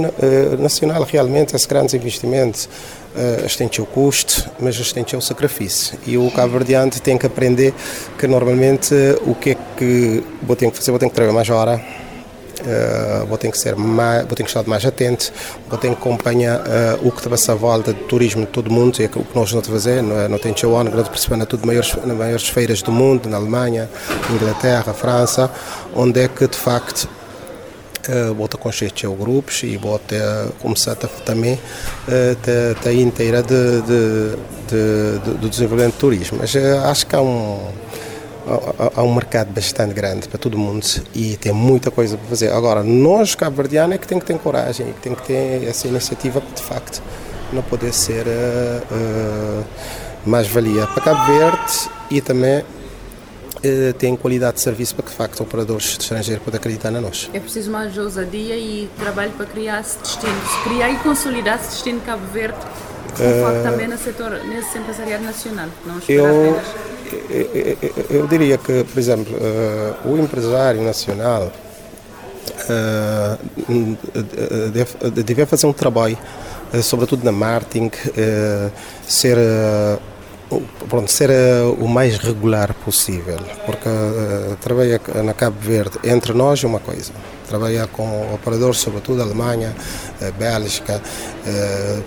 [0.61, 2.69] nacional realmente, esses grandes investimentos,
[3.15, 5.97] uh, têm o custo, mas eles têm o sacrifício.
[6.05, 7.73] E o cabo verdeano tem que aprender
[8.19, 8.93] que normalmente
[9.25, 11.81] o que é que vou ter que fazer, vou ter que trabalhar mais hora,
[13.27, 15.31] vou ter que ser mais, vou ter que estar mais atento,
[15.69, 19.01] vou ter que acompanhar uh, o que está à volta de turismo de todo mundo,
[19.01, 20.27] é o que nós não a fazer, não, é?
[20.27, 23.89] não tem show on, grande participando tudo maiores, nas maiores feiras do mundo, na Alemanha,
[24.29, 25.49] Inglaterra, França,
[25.95, 27.07] onde é que de facto
[28.37, 30.21] ter constituir grupos e ter
[30.61, 30.95] começar a
[31.25, 34.35] também uh, a inteira de, de,
[34.67, 36.37] de, de, do desenvolvimento do turismo.
[36.39, 37.59] Mas acho que há um
[38.95, 42.51] há, um mercado bastante grande para todo mundo e tem muita coisa para fazer.
[42.51, 46.39] Agora, nós, cabo-verdianos, é que tem que ter coragem, que tem que ter essa iniciativa
[46.39, 47.01] para, de facto,
[47.51, 49.65] não poder ser uh, uh,
[50.25, 55.41] mais-valia para Cabo Verde e também uh, tem qualidade de serviço para que, de facto,
[55.41, 57.29] operadores estrangeiros possam acreditar na nós.
[57.33, 61.99] É preciso mais ousadia e trabalho para criar esse destino, criar e consolidar esse destino
[61.99, 62.59] de Cabo Verde,
[63.17, 66.96] com foco também no setor, nesse empresariado nacional, não esperar eu, apenas
[68.09, 71.51] eu diria que, por exemplo, uh, o empresário nacional
[72.69, 73.37] uh,
[74.71, 76.17] deve, deve, fazer um trabalho,
[76.73, 77.91] uh, sobretudo na marketing,
[79.07, 79.37] ser,
[80.89, 81.29] pronto, ser
[81.79, 83.89] o mais regular possível, porque
[84.61, 87.11] trabalhar na Cabo Verde entre nós é uma coisa.
[87.47, 89.73] Trabalhar com operadores, sobretudo Alemanha,
[90.37, 91.01] Bélgica,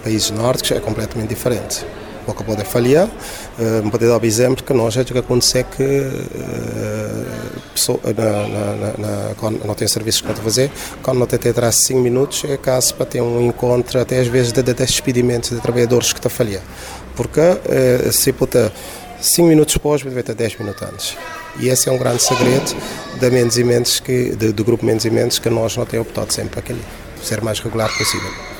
[0.05, 1.87] países nórdicos, é completamente diferente.
[2.21, 3.07] Pouco pode falhar.
[3.07, 8.49] Uh, pode dar o exemplo que nós, o que acontece é que uh, pessoa, na,
[8.49, 10.71] na, na, quando não tem serviços que não fazer,
[11.03, 14.53] quando não tem atrás 5 minutos, é caso para ter um encontro, até às vezes,
[14.53, 16.62] de, de despedimento de trabalhadores que está falhar.
[17.16, 18.71] Porque uh, se pode
[19.21, 21.16] 5 minutos depois, deve ter 10 minutos antes.
[21.59, 22.77] E esse é um grande segredo
[23.21, 26.07] da Mendes e Mendes que, de, do grupo Mendes e Mendes que nós não temos
[26.07, 26.81] optado sempre para aquele,
[27.23, 28.60] ser mais regular possível.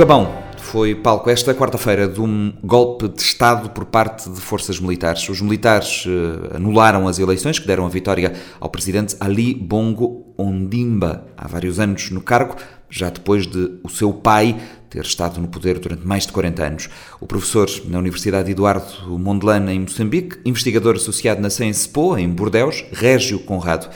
[0.00, 5.28] Gabão foi palco esta quarta-feira de um golpe de Estado por parte de forças militares.
[5.28, 11.26] Os militares uh, anularam as eleições que deram a vitória ao presidente Ali Bongo Ondimba,
[11.36, 12.56] há vários anos no cargo,
[12.88, 16.88] já depois de o seu pai ter estado no poder durante mais de 40 anos.
[17.20, 23.38] O professor na Universidade Eduardo Mondlane, em Moçambique, investigador associado na CENSPO, em Bordeus, Régio
[23.40, 23.90] Conrado,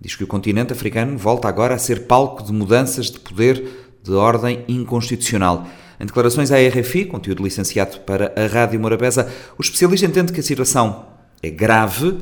[0.00, 4.14] diz que o continente africano volta agora a ser palco de mudanças de poder de
[4.14, 5.66] ordem inconstitucional.
[6.00, 10.42] Em declarações à RFI, conteúdo licenciado para a Rádio Morabeza, o especialista entende que a
[10.42, 11.06] situação
[11.42, 12.18] é grave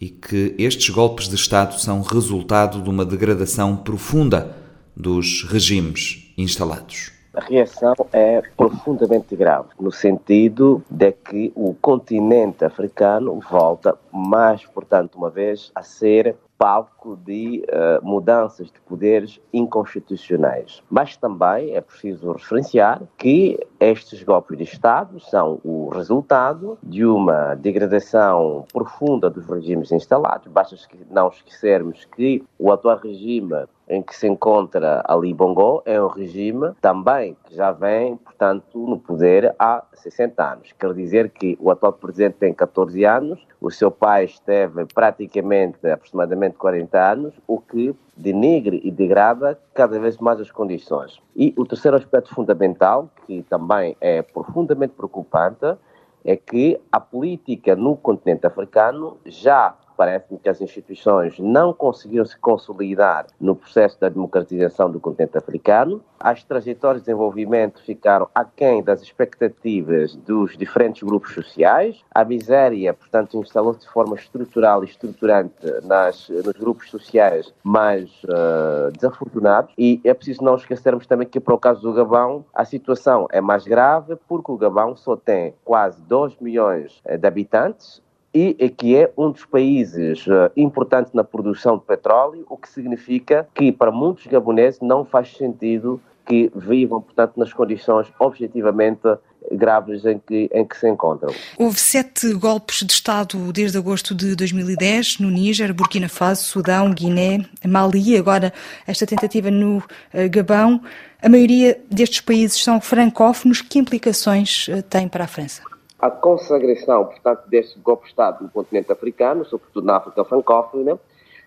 [0.00, 4.54] e que estes golpes de Estado são resultado de uma degradação profunda
[4.94, 7.10] dos regimes instalados.
[7.34, 15.16] A reação é profundamente grave, no sentido de que o continente africano volta mais, portanto,
[15.16, 20.82] uma vez, a ser palco de uh, mudanças de poderes inconstitucionais.
[20.90, 27.54] Mas também é preciso referenciar que estes golpes de Estado são o resultado de uma
[27.54, 30.48] degradação profunda dos regimes instalados.
[30.48, 30.76] Basta
[31.10, 36.72] não esquecermos que o atual regime em que se encontra Ali Bongo é um regime
[36.80, 40.72] também que já vem, portanto, no poder há 60 anos.
[40.72, 46.56] Quer dizer que o atual presidente tem 14 anos, o seu pai esteve praticamente aproximadamente
[46.56, 51.20] 40 anos, o que denigre e degrada cada vez mais as condições.
[51.34, 55.76] E o terceiro aspecto fundamental, que também é profundamente preocupante,
[56.24, 62.38] é que a política no continente africano já parece-me que as instituições não conseguiram se
[62.38, 66.02] consolidar no processo da democratização do continente africano.
[66.18, 72.02] As trajetórias de desenvolvimento ficaram aquém das expectativas dos diferentes grupos sociais.
[72.14, 78.90] A miséria, portanto, instalou-se de forma estrutural e estruturante nas, nos grupos sociais mais uh,
[78.92, 79.72] desafortunados.
[79.78, 83.40] E é preciso não esquecermos também que, para o caso do Gabão, a situação é
[83.40, 88.02] mais grave porque o Gabão só tem quase 2 milhões eh, de habitantes
[88.36, 93.48] e que é um dos países uh, importantes na produção de petróleo, o que significa
[93.54, 99.08] que para muitos gaboneses não faz sentido que vivam, portanto, nas condições objetivamente
[99.52, 101.32] graves em que, em que se encontram.
[101.56, 107.46] Houve sete golpes de Estado desde agosto de 2010 no Níger, Burkina Faso, Sudão, Guiné,
[107.64, 108.52] Mali agora
[108.86, 109.82] esta tentativa no uh,
[110.28, 110.82] Gabão.
[111.22, 113.62] A maioria destes países são francófonos.
[113.62, 115.62] Que implicações uh, tem para a França?
[115.98, 120.98] A consagração, portanto, deste golpe de Estado no continente africano, sobretudo na África francófona,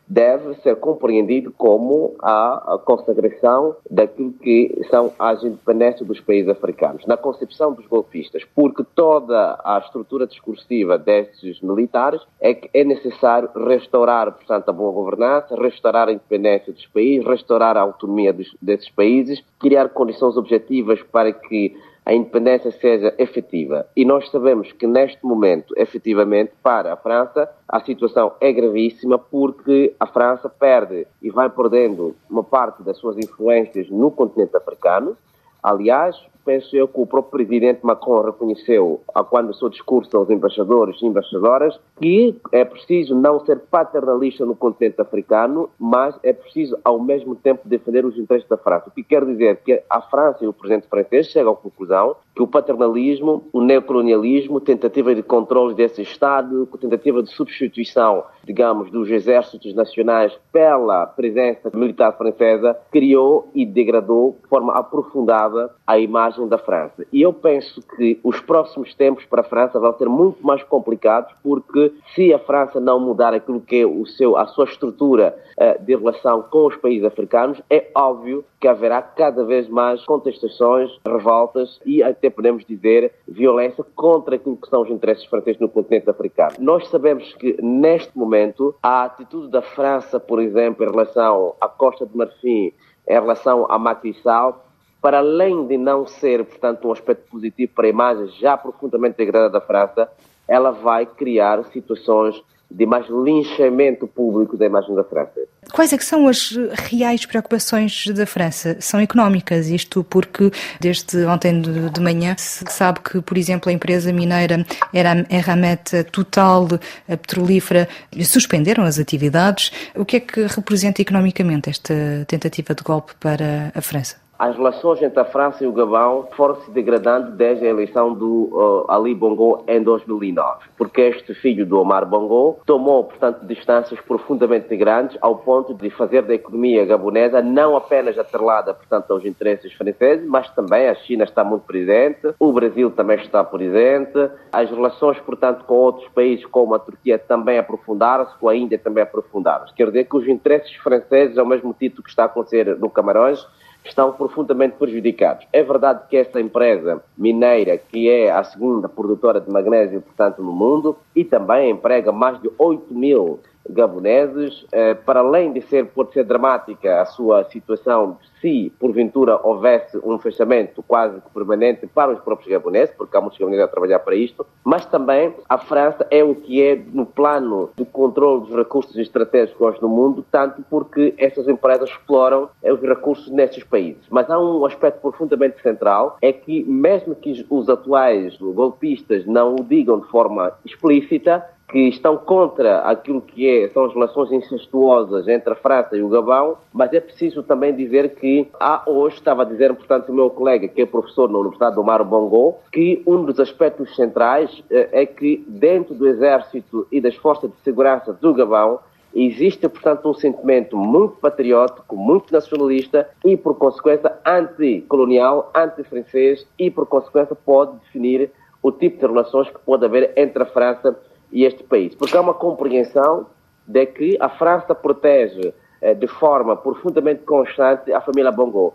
[0.10, 7.16] deve ser compreendido como a, consagração daquilo que são as independências dos países africanos, na
[7.16, 14.32] concepção dos golpistas, porque toda a estrutura discursiva destes militares é que é necessário restaurar,
[14.32, 19.44] portanto, a boa governança, restaurar a independência dos países, restaurar a autonomia dos, desses países,
[19.60, 21.76] criar condições objetivas para que
[22.06, 23.86] a independência seja efetiva.
[23.96, 29.94] E nós sabemos que neste momento, efetivamente, para a França, a situação é gravíssima porque
[30.00, 35.16] a França perde e vai perdendo uma parte das suas influências no continente africano.
[35.62, 41.00] Aliás, penso eu que o próprio presidente Macron reconheceu, quando o seu discurso aos embaixadores
[41.02, 47.00] e embaixadoras, que é preciso não ser paternalista no continente africano, mas é preciso, ao
[47.00, 48.86] mesmo tempo, defender os interesses da França.
[48.88, 52.42] O que quer dizer que a França e o presidente francês chegam à conclusão que
[52.42, 59.74] o paternalismo, o neocolonialismo, tentativa de controle desse Estado, tentativa de substituição, digamos, dos exércitos
[59.76, 65.49] nacionais pela presença militar francesa, criou e degradou de forma aprofundada
[65.86, 67.06] a imagem da França.
[67.12, 71.34] E eu penso que os próximos tempos para a França vão ser muito mais complicados,
[71.44, 75.84] porque se a França não mudar aquilo que é o seu, a sua estrutura uh,
[75.84, 81.80] de relação com os países africanos, é óbvio que haverá cada vez mais contestações, revoltas
[81.86, 86.56] e até podemos dizer violência contra aquilo que são os interesses franceses no continente africano.
[86.60, 92.06] Nós sabemos que neste momento a atitude da França, por exemplo, em relação à Costa
[92.06, 92.74] de Marfim,
[93.08, 94.64] em relação a Macky Sall,
[95.02, 99.52] para além de não ser, portanto, um aspecto positivo para a imagem já profundamente degradada
[99.52, 100.10] da França,
[100.48, 102.42] ela vai criar situações
[102.72, 105.42] de mais linchamento público da imagem da França.
[105.74, 108.78] Quais é que são as reais preocupações da França?
[108.80, 114.14] São económicas, isto porque desde ontem de manhã se sabe que, por exemplo, a empresa
[114.14, 116.68] mineira Eramet Total,
[117.08, 117.88] a petrolífera,
[118.24, 119.72] suspenderam as atividades.
[119.96, 121.94] O que é que representa economicamente esta
[122.28, 124.29] tentativa de golpe para a França?
[124.40, 128.50] As relações entre a França e o Gabão foram se degradando desde a eleição do
[128.54, 134.74] uh, Ali Bongo em 2009, porque este filho do Omar Bongo tomou, portanto, distâncias profundamente
[134.78, 140.26] grandes ao ponto de fazer da economia gabonesa não apenas atrelada, portanto, aos interesses franceses,
[140.26, 145.66] mas também a China está muito presente, o Brasil também está presente, as relações, portanto,
[145.66, 149.74] com outros países como a Turquia também aprofundaram-se, com a Índia também aprofundaram-se.
[149.74, 153.46] Quer dizer que os interesses franceses, ao mesmo título que está a acontecer no Camarões,
[153.90, 155.46] estão profundamente prejudicados.
[155.52, 160.52] É verdade que esta empresa mineira, que é a segunda produtora de magnésio, portanto, no
[160.52, 166.14] mundo, e também emprega mais de 8 mil gaboneses, eh, para além de ser, pode
[166.14, 172.20] ser dramática a sua situação se porventura houvesse um fechamento quase que permanente para os
[172.20, 176.24] próprios gaboneses, porque há muitos gaboneses a trabalhar para isto, mas também a França é
[176.24, 181.48] o que é no plano de controle dos recursos estratégicos no mundo, tanto porque essas
[181.48, 184.02] empresas exploram os recursos nesses países.
[184.10, 189.64] Mas há um aspecto profundamente central, é que mesmo que os atuais golpistas não o
[189.64, 195.54] digam de forma explícita, que estão contra aquilo que é, são as relações incestuosas entre
[195.54, 199.46] a França e o Gabão, mas é preciso também dizer que há hoje, estava a
[199.46, 203.24] dizer, portanto, o meu colega, que é professor na Universidade do Mar Bongo, que um
[203.24, 208.34] dos aspectos centrais eh, é que dentro do Exército e das Forças de Segurança do
[208.34, 208.80] Gabão
[209.14, 216.88] existe, portanto, um sentimento muito patriótico, muito nacionalista e, por consequência, anticolonial, anti-francês e, por
[216.88, 220.98] consequência, pode definir o tipo de relações que pode haver entre a França
[221.32, 223.28] e este país, porque há uma compreensão
[223.68, 228.74] de que a França protege eh, de forma profundamente constante a família Bongo.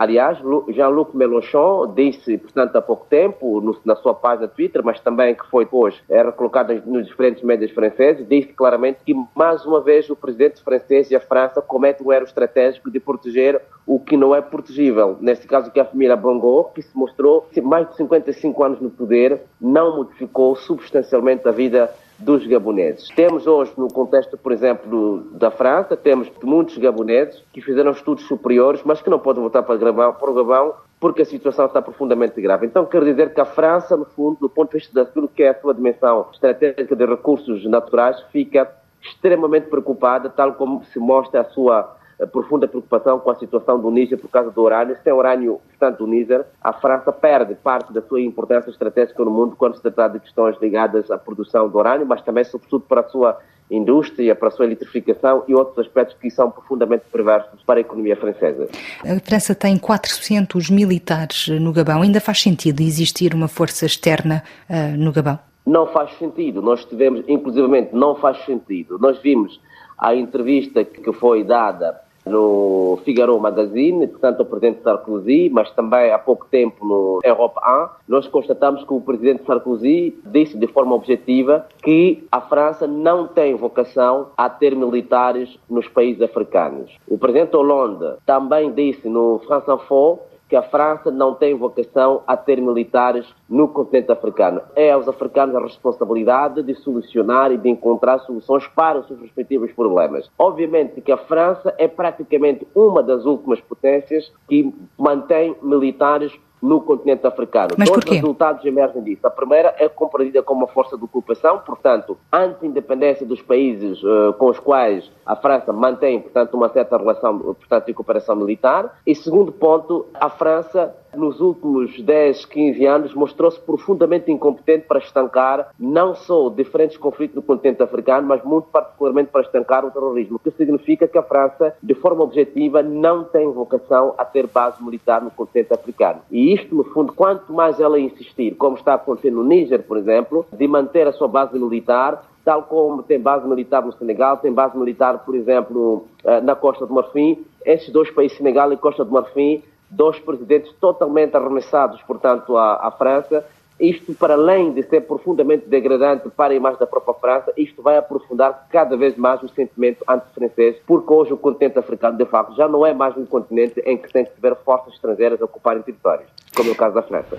[0.00, 0.38] Aliás,
[0.70, 5.46] Jean-Luc Mélenchon disse, portanto, há pouco tempo, no, na sua página Twitter, mas também que
[5.50, 10.16] foi depois é, recolocado nos diferentes médias franceses, disse claramente que, mais uma vez, o
[10.16, 14.40] presidente francês e a França cometem um erro estratégico de proteger o que não é
[14.40, 15.18] protegível.
[15.20, 19.42] Neste caso, que a família Bongo, que se mostrou mais de 55 anos no poder,
[19.60, 23.08] não modificou substancialmente a vida dos gaboneses.
[23.16, 28.82] Temos hoje, no contexto, por exemplo, da França, temos muitos gaboneses que fizeram estudos superiores,
[28.84, 31.80] mas que não podem voltar para o Gabão, para o Gabão porque a situação está
[31.80, 32.66] profundamente grave.
[32.66, 35.48] Então, quero dizer que a França, no fundo, do ponto de vista daquilo que é
[35.48, 38.70] a sua dimensão estratégica de recursos naturais, fica
[39.02, 41.96] extremamente preocupada, tal como se mostra a sua
[42.26, 44.96] profunda preocupação com a situação do Níger por causa do urânio.
[45.02, 49.56] Sem urânio, portanto, do Níger, a França perde parte da sua importância estratégica no mundo
[49.56, 53.08] quando se trata de questões ligadas à produção do urânio, mas também, sobretudo, para a
[53.08, 53.38] sua
[53.70, 58.16] indústria, para a sua eletrificação e outros aspectos que são profundamente perversos para a economia
[58.16, 58.68] francesa.
[59.04, 62.02] A França tem 400 militares no Gabão.
[62.02, 65.38] Ainda faz sentido existir uma força externa uh, no Gabão?
[65.64, 66.60] Não faz sentido.
[66.60, 68.98] Nós tivemos, inclusivamente, não faz sentido.
[68.98, 69.60] Nós vimos
[69.96, 76.18] a entrevista que foi dada no Figaro Magazine, portanto, o presidente Sarkozy, mas também há
[76.18, 77.60] pouco tempo no Europa
[78.08, 83.26] 1, nós constatamos que o presidente Sarkozy disse de forma objetiva que a França não
[83.26, 86.90] tem vocação a ter militares nos países africanos.
[87.08, 90.20] O presidente Hollande também disse no France Info
[90.50, 94.60] que a França não tem vocação a ter militares no continente africano.
[94.74, 99.70] É aos africanos a responsabilidade de solucionar e de encontrar soluções para os seus respectivos
[99.72, 100.28] problemas.
[100.36, 106.32] Obviamente que a França é praticamente uma das últimas potências que mantém militares
[106.62, 107.70] no continente africano.
[107.76, 108.16] Mas Dois porquê?
[108.16, 109.26] resultados emergem disso.
[109.26, 114.46] A primeira é compreendida como uma força de ocupação, portanto, anti-independência dos países uh, com
[114.46, 118.98] os quais a França mantém, portanto, uma certa relação portanto, de cooperação militar.
[119.06, 125.70] E segundo ponto, a França nos últimos 10, 15 anos mostrou-se profundamente incompetente para estancar
[125.78, 130.38] não só diferentes conflitos no continente africano, mas muito particularmente para estancar o terrorismo, o
[130.38, 135.22] que significa que a França, de forma objetiva, não tem vocação a ter base militar
[135.22, 136.20] no continente africano.
[136.30, 140.46] E isto, no fundo, quanto mais ela insistir, como está acontecendo no Níger, por exemplo,
[140.52, 144.76] de manter a sua base militar, tal como tem base militar no Senegal, tem base
[144.76, 149.12] militar, por exemplo, eh, na Costa do Marfim, esses dois países, Senegal e Costa do
[149.12, 153.44] Marfim, dois presidentes totalmente arremessados, portanto, à, à França.
[153.78, 157.96] Isto, para além de ser profundamente degradante para a imagem da própria França, isto vai
[157.96, 162.68] aprofundar cada vez mais o sentimento anti-francês, porque hoje o continente africano, de facto, já
[162.68, 166.28] não é mais um continente em que tem que haver forças estrangeiras a ocuparem territórios,
[166.54, 167.38] como é o caso da França.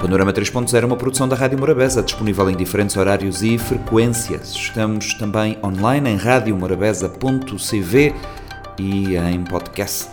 [0.00, 4.52] Panorama 3.0 é uma produção da Rádio Morabeza, disponível em diferentes horários e frequências.
[4.52, 8.14] Estamos também online em radiomorabeza.cv
[8.78, 10.10] e em podcast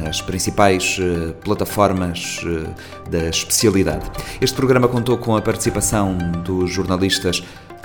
[0.00, 4.10] nas principais uh, plataformas uh, da especialidade.
[4.40, 7.42] Este programa contou com a participação dos jornalistas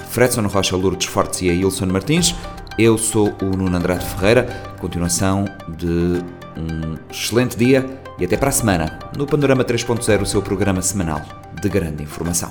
[0.10, 2.36] Fredson Rocha Lourdes Fortes e Ilson Martins.
[2.78, 4.44] Eu sou o Nuno Andrade Ferreira.
[4.80, 5.46] Continuação
[5.78, 6.24] de
[6.58, 7.86] um excelente dia
[8.20, 11.22] e até para a semana no Panorama 3.0, o seu programa semanal
[11.62, 12.50] de grande informação.